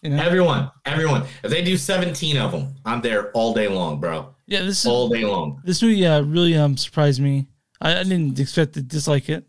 [0.02, 0.24] You know?
[0.24, 1.24] Everyone, everyone.
[1.44, 4.36] If they do 17 of them, I'm there all day long, bro.
[4.48, 5.62] Yeah, this is all day long.
[5.64, 7.48] This movie uh, really um surprised me.
[7.82, 9.46] I, I didn't expect to dislike it,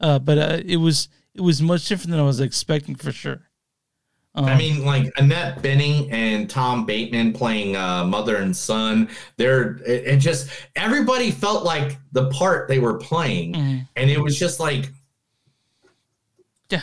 [0.00, 3.42] uh, but uh, it was it was much different than I was expecting for sure.
[4.34, 9.08] Um, I mean, like Annette Bening and Tom Bateman playing uh, mother and son.
[9.36, 13.88] They're it, it just everybody felt like the part they were playing, Mhm.
[13.96, 14.90] and it was just like,
[16.70, 16.82] yeah,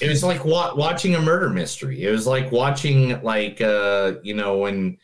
[0.00, 2.02] it was like wa- watching a murder mystery.
[2.02, 4.98] It was like watching like uh, you know when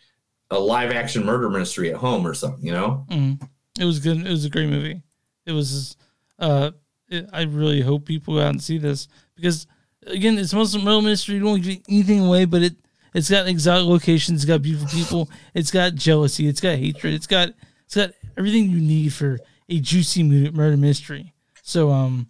[0.51, 2.65] a live action murder mystery at home or something.
[2.65, 3.07] You know.
[3.11, 3.49] Mhm.
[3.79, 4.19] It was good.
[4.19, 5.01] It was a great movie.
[5.47, 5.97] It was.
[6.39, 6.73] Uh,
[7.09, 9.67] it, I really hope people go out and see this because
[10.07, 11.37] again, it's most real mystery.
[11.37, 12.75] You don't give anything away, but it
[13.15, 14.43] it's got exotic locations.
[14.43, 15.31] It's got beautiful people.
[15.55, 16.49] It's got jealousy.
[16.49, 17.15] It's got hatred.
[17.15, 17.51] It's got
[17.85, 19.39] it's got everything you need for
[19.69, 21.33] a juicy murder mystery.
[21.63, 22.29] So um,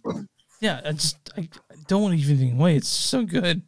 [0.61, 2.75] yeah, I just I, I don't want to give anything away.
[2.75, 3.61] It's so good.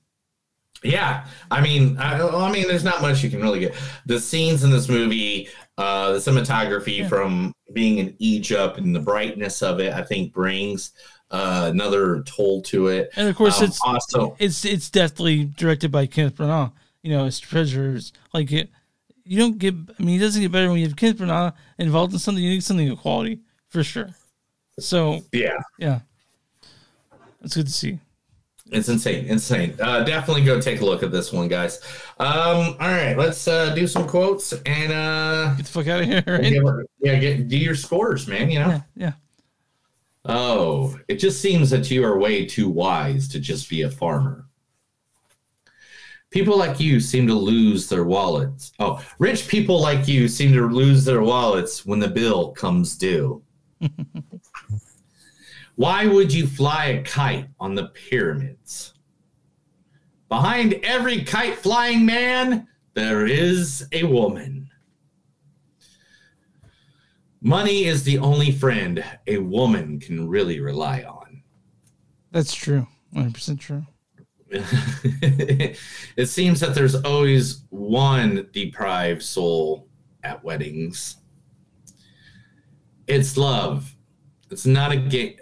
[0.84, 3.76] Yeah, I mean, I, I mean, there's not much you can really get.
[4.06, 5.50] The scenes in this movie,
[5.80, 10.92] uh, the cinematography from being in Egypt and the brightness of it, I think brings
[11.32, 13.12] uh, another toll to it.
[13.16, 16.72] And of course, Um, it's also it's it's definitely directed by Kenneth Branagh.
[17.04, 18.70] You know, it's treasures like it.
[19.24, 19.74] You don't get.
[20.00, 22.44] I mean, it doesn't get better when you have Kenneth Branagh involved in something.
[22.44, 24.10] You need something of quality for sure.
[24.80, 26.00] So yeah, yeah,
[27.44, 28.00] it's good to see.
[28.72, 29.76] it's insane, insane.
[29.82, 31.82] Uh, definitely go take a look at this one, guys.
[32.20, 36.08] Um, all right, let's uh, do some quotes and uh, get the fuck out of
[36.08, 36.24] here.
[36.28, 36.44] Right?
[36.54, 36.64] Give,
[37.00, 38.50] yeah, get do your scores, man.
[38.52, 38.68] You know.
[38.68, 39.12] Yeah, yeah.
[40.28, 44.46] Oh, it just seems that you are way too wise to just be a farmer.
[46.30, 48.74] People like you seem to lose their wallets.
[48.80, 53.42] Oh, rich people like you seem to lose their wallets when the bill comes due.
[55.76, 58.94] Why would you fly a kite on the pyramids?
[60.28, 64.67] Behind every kite flying man, there is a woman.
[67.48, 71.44] Money is the only friend a woman can really rely on.
[72.30, 72.86] That's true.
[73.12, 73.86] One hundred percent true.
[74.52, 79.88] it seems that there's always one deprived soul
[80.24, 81.16] at weddings.
[83.08, 83.96] It's love.
[84.52, 85.38] It's not a game.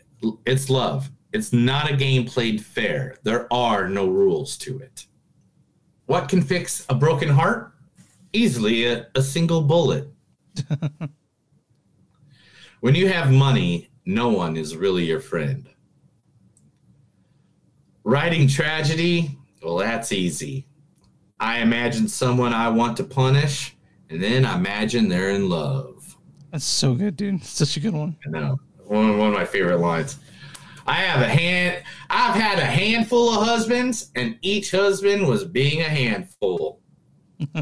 [0.45, 1.09] It's love.
[1.33, 3.17] It's not a game played fair.
[3.23, 5.07] There are no rules to it.
[6.05, 7.73] What can fix a broken heart?
[8.31, 10.07] Easily a, a single bullet.
[12.81, 15.69] when you have money, no one is really your friend.
[18.03, 20.67] Writing tragedy, well, that's easy.
[21.39, 23.75] I imagine someone I want to punish,
[24.09, 26.15] and then I imagine they're in love.
[26.51, 27.43] That's so good, dude.
[27.43, 28.15] Such a good one.
[28.25, 28.59] I know.
[28.85, 30.17] One, one of my favorite lines.
[30.87, 31.83] I have a hand.
[32.09, 36.79] I've had a handful of husbands, and each husband was being a handful.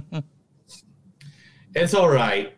[1.76, 2.54] it's all right.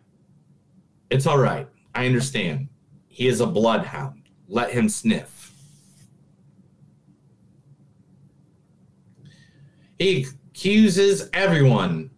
[1.08, 1.68] It's all right.
[1.96, 2.68] I understand.
[3.08, 4.24] He is a bloodhound.
[4.48, 5.52] Let him sniff.
[9.98, 12.10] He accuses everyone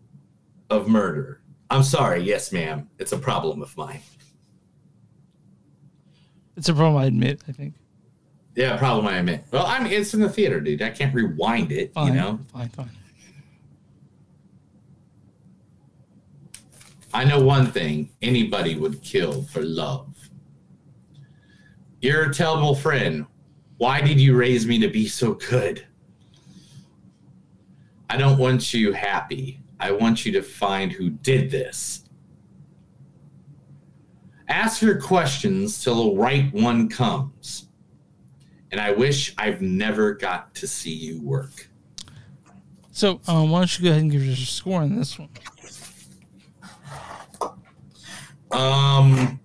[0.68, 1.40] of murder.
[1.70, 2.22] I'm sorry.
[2.22, 2.90] Yes, ma'am.
[2.98, 4.00] It's a problem of mine.
[6.56, 7.42] It's a problem I admit.
[7.46, 7.74] I think.
[8.56, 9.44] Yeah, problem I admit.
[9.52, 10.82] Well, I mean, it's in the theater, dude.
[10.82, 12.40] I can't rewind it, Fine, you know?
[12.52, 12.90] fine, fine.
[17.14, 20.14] I know one thing anybody would kill for love.
[22.02, 23.26] A terrible friend.
[23.78, 25.86] Why did you raise me to be so good?
[28.10, 29.60] I don't want you happy.
[29.80, 32.04] I want you to find who did this.
[34.48, 37.68] Ask your questions till the right one comes.
[38.70, 41.70] and I wish I've never got to see you work.
[42.90, 45.28] So, um, why don't you go ahead and give us your score on this one?
[48.50, 49.38] Um,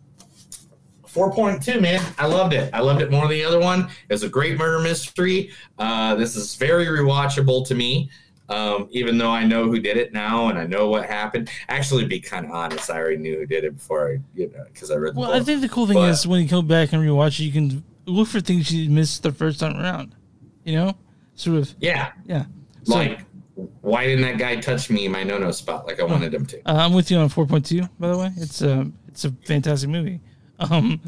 [1.08, 2.02] four point two, man.
[2.18, 2.70] I loved it.
[2.74, 3.90] I loved it more than the other one.
[4.10, 5.52] It's a great murder mystery.
[5.78, 8.10] Uh, this is very rewatchable to me.
[8.50, 11.50] Um, even though I know who did it now and I know what happened.
[11.70, 14.52] Actually, to be kind of honest, I already knew who did it before I, you
[14.54, 15.16] know, because I read.
[15.16, 15.42] The Well, book.
[15.42, 17.52] I think the cool thing But- is when you go back and rewatch it, you
[17.54, 20.14] can look for things you missed the first time around.
[20.66, 20.98] You know,
[21.36, 21.74] sort of.
[21.80, 22.12] Yeah.
[22.26, 22.46] Yeah.
[22.84, 23.22] So, like,
[23.82, 26.46] why didn't that guy touch me in my no no spot like I wanted him
[26.48, 26.58] to?
[26.66, 27.90] uh, I'm with you on 4.2.
[28.00, 30.20] By the way, it's a it's a fantastic movie.
[30.60, 31.00] Um,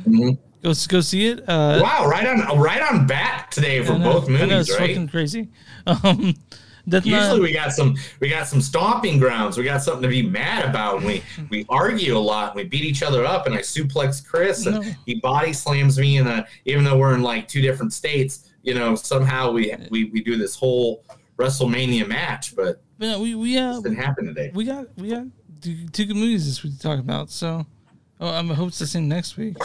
[0.64, 1.40] go go see it.
[1.48, 1.82] Uh, Mm-hmm.
[1.82, 4.90] wow, right on, right on bat today for know, both know, movies, it's right?
[4.90, 5.50] fucking crazy.
[5.88, 6.34] Um,
[6.88, 9.58] Death Usually Knight- we got some we got some stomping grounds.
[9.58, 10.98] We got something to be mad about.
[10.98, 12.50] And we we argue a lot.
[12.50, 13.48] And we beat each other up.
[13.48, 14.92] And I suplex Chris, and No.
[15.08, 16.18] he body slams me.
[16.18, 20.06] And uh, even though we're in like two different states, you know, somehow we we,
[20.06, 21.04] we do this whole
[21.38, 22.56] WrestleMania match.
[22.56, 24.52] But no, we we uh, didn't happen today.
[24.54, 25.26] we got we got
[25.62, 27.30] two, two good movies this week to talk about.
[27.30, 27.66] So,
[28.20, 29.58] oh, I'm hope it's the same next week.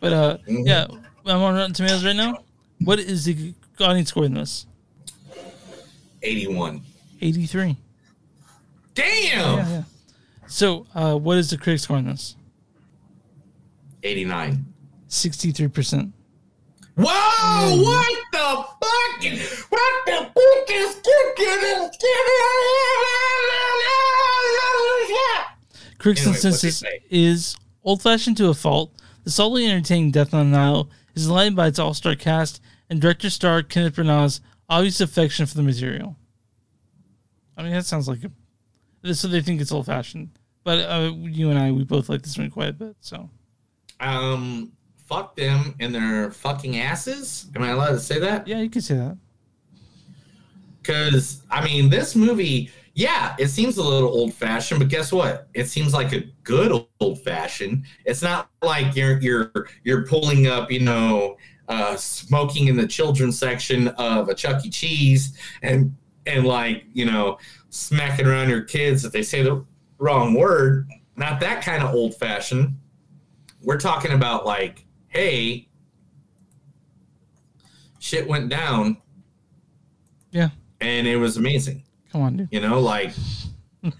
[0.00, 0.66] But uh, Mm-hmm.
[0.66, 0.86] yeah,
[1.26, 2.38] I'm on Rotten Tomatoes right now.
[2.84, 4.66] What is the audience score in this?
[6.22, 6.82] eighty one.
[7.22, 7.76] 83.
[8.94, 9.06] Damn.
[9.58, 9.82] Yeah, yeah.
[10.46, 12.34] So, uh, what is the critic score on this?
[14.02, 14.64] Eighty nine.
[15.10, 16.12] 63%.
[17.02, 17.82] Whoa!
[17.82, 19.70] What the fuck?
[19.70, 21.90] What the fuck is cooking?
[25.98, 28.92] Critics' Anyway, consensus is old fashioned to a fault.
[29.24, 33.00] The solely entertaining Death on the Nile is enlightened by its all star cast and
[33.00, 36.16] director star Kenneth Branagh's obvious affection for the material.
[37.56, 39.14] I mean, that sounds like a.
[39.14, 40.30] So they think it's old fashioned.
[40.64, 42.96] But uh, you and I, we both like this one quite a bit.
[43.00, 43.30] So,
[43.98, 44.72] Um,
[45.10, 47.50] fuck them and their fucking asses.
[47.56, 48.46] Am I allowed to say that?
[48.46, 49.18] yeah, you can say that.
[50.80, 55.48] Because I mean, this movie, yeah, it seems a little old fashioned, but guess what?
[55.52, 57.84] It seems like a good old fashioned.
[58.04, 59.52] It's not like you're you're
[59.84, 61.36] you're pulling up, you know,
[61.68, 64.70] uh, smoking in the children's section of a Chuck E.
[64.70, 65.94] Cheese and
[66.26, 67.38] and like you know
[67.68, 69.64] smacking around your kids if they say the
[69.98, 70.88] wrong word.
[71.16, 72.78] Not that kind of old fashioned.
[73.62, 75.68] We're talking about like, hey,
[77.98, 78.96] shit went down
[80.30, 80.48] Yeah.
[80.80, 81.84] and it was amazing.
[82.10, 82.48] Come on, dude.
[82.50, 83.12] You know, like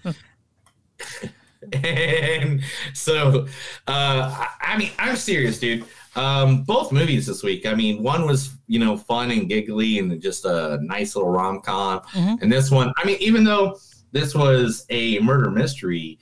[1.73, 2.61] and
[2.93, 3.47] so
[3.87, 5.85] uh I, mean I'm serious, dude.
[6.15, 7.65] Um both movies this week.
[7.65, 11.99] I mean, one was, you know, fun and giggly and just a nice little rom-com.
[12.13, 12.41] Mhm.
[12.41, 13.77] And this one, I mean, even though
[14.11, 16.19] this was a murder mystery,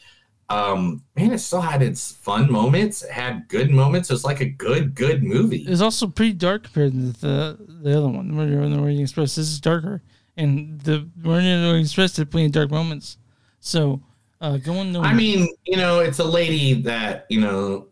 [0.50, 3.04] um, man, it still had its fun moments.
[3.04, 4.10] It had good moments.
[4.10, 5.66] It was like a good, good movie.
[5.68, 9.02] It's also pretty dark compared to the the other one, the Murder on the Orient
[9.02, 9.36] Express.
[9.36, 10.02] This is darker,
[10.38, 13.18] and the Murder on the Orient Express had plenty of dark moments.
[13.60, 14.02] So,
[14.42, 17.90] uh, going to I mean, you know, it's a lady that, you know,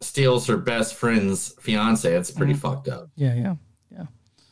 [0.00, 2.14] steals her best friend's fiance.
[2.14, 3.10] It's pretty fucked up.
[3.16, 3.54] yeah, yeah,
[3.90, 4.06] yeah,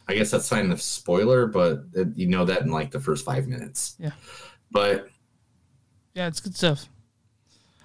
[0.08, 3.24] I guess that's sign of spoiler, but it, you know that in like the first
[3.24, 3.94] five minutes.
[4.00, 4.12] Yeah.
[4.72, 5.08] But
[6.14, 6.26] yeah.
[6.26, 6.88] It's good stuff.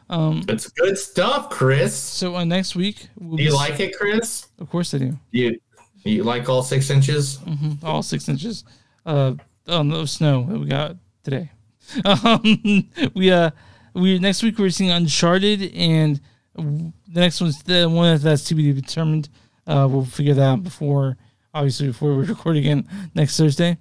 [0.09, 1.95] Um, it's good stuff, Chris.
[1.95, 4.47] so uh, next week, we'll Do you like it, Chris?
[4.59, 5.17] Of course, I do.
[5.31, 5.59] You
[6.03, 7.37] you like all six inches?
[7.37, 8.65] hmm All six inches
[9.05, 9.35] uh,
[9.67, 11.49] on the snow that we got today.
[12.05, 13.51] Um, we uh,
[13.93, 16.19] we next week we're seeing Uncharted, and
[16.55, 19.29] the next one's the one that's to be determined.
[19.67, 21.17] Uh, we'll figure that out before,
[21.53, 23.77] obviously, before we record again next Thursday.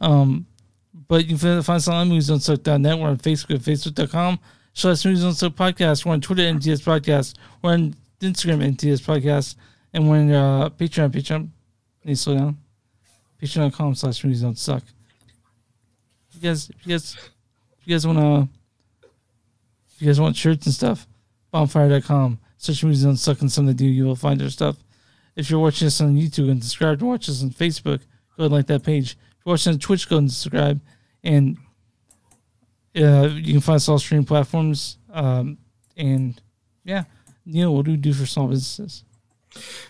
[0.00, 0.46] Um,
[1.08, 2.98] but you can find us on moviesdontsuck.net.
[2.98, 4.38] We're on Facebook at facebook.com
[4.72, 6.04] slash movies don't suck podcast.
[6.04, 7.34] We're on Twitter MTS podcast.
[7.62, 9.56] We're on Instagram MTS podcast.
[9.92, 11.10] And we're on uh, Patreon.
[11.10, 11.48] Patreon.
[12.04, 12.58] Need to slow down.
[13.42, 14.82] Patreon.com slash movies don't suck.
[16.28, 17.16] If you guys, if you guys,
[17.80, 18.48] if you guys want to,
[19.88, 21.06] if you guys want shirts and stuff,
[21.50, 22.38] bonfire.com.
[22.56, 23.88] Search movies don't suck and something to do.
[23.88, 24.76] You will find our stuff.
[25.34, 28.00] If you're watching us on YouTube and subscribe to watch us on Facebook,
[28.36, 29.12] go and like that page.
[29.12, 30.80] If you're watching on Twitch, go and subscribe.
[31.24, 31.56] And
[32.96, 34.98] uh, you can find us all streaming platforms.
[35.12, 35.58] Um,
[35.96, 36.40] and
[36.84, 37.04] yeah,
[37.46, 39.04] Neil, what do we do for small businesses?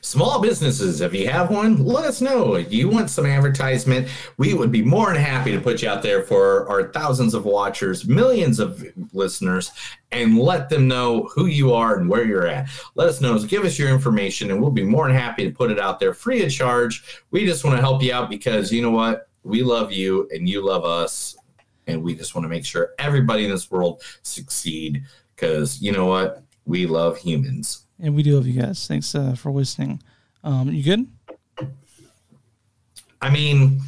[0.01, 2.57] Small businesses, if you have one, let us know.
[2.57, 4.09] You want some advertisement,
[4.39, 7.45] we would be more than happy to put you out there for our thousands of
[7.45, 8.83] watchers, millions of
[9.13, 9.71] listeners,
[10.13, 12.71] and let them know who you are and where you're at.
[12.95, 13.39] Let us know.
[13.39, 16.15] Give us your information, and we'll be more than happy to put it out there
[16.15, 17.23] free of charge.
[17.31, 19.29] We just want to help you out because you know what?
[19.43, 21.37] We love you, and you love us,
[21.91, 25.03] and we just want to make sure everybody in this world succeed
[25.35, 26.43] because you know what?
[26.65, 27.85] We love humans.
[27.99, 28.87] And we do love you guys.
[28.87, 30.03] Thanks uh, for listening.
[30.43, 31.07] Um, you good?
[33.21, 33.81] I mean,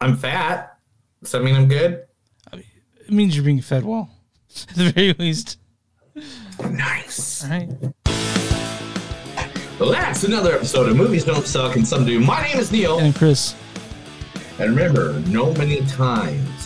[0.00, 0.76] I'm fat.
[1.22, 2.06] Does that mean I'm good?
[2.52, 4.10] It means you're being fed well,
[4.68, 5.58] at the very least.
[6.70, 7.44] Nice.
[7.44, 7.68] All right.
[9.78, 12.20] Well, that's another episode of Movies Don't Suck and Some Do.
[12.20, 12.98] My name is Neil.
[12.98, 13.54] And Chris.
[14.58, 16.59] And remember, no many times,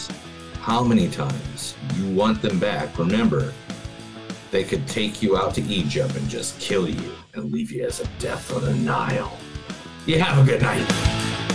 [0.64, 3.52] how many times you want them back, remember,
[4.50, 8.00] they could take you out to Egypt and just kill you and leave you as
[8.00, 9.38] a death on the Nile.
[10.06, 11.53] You have a good night.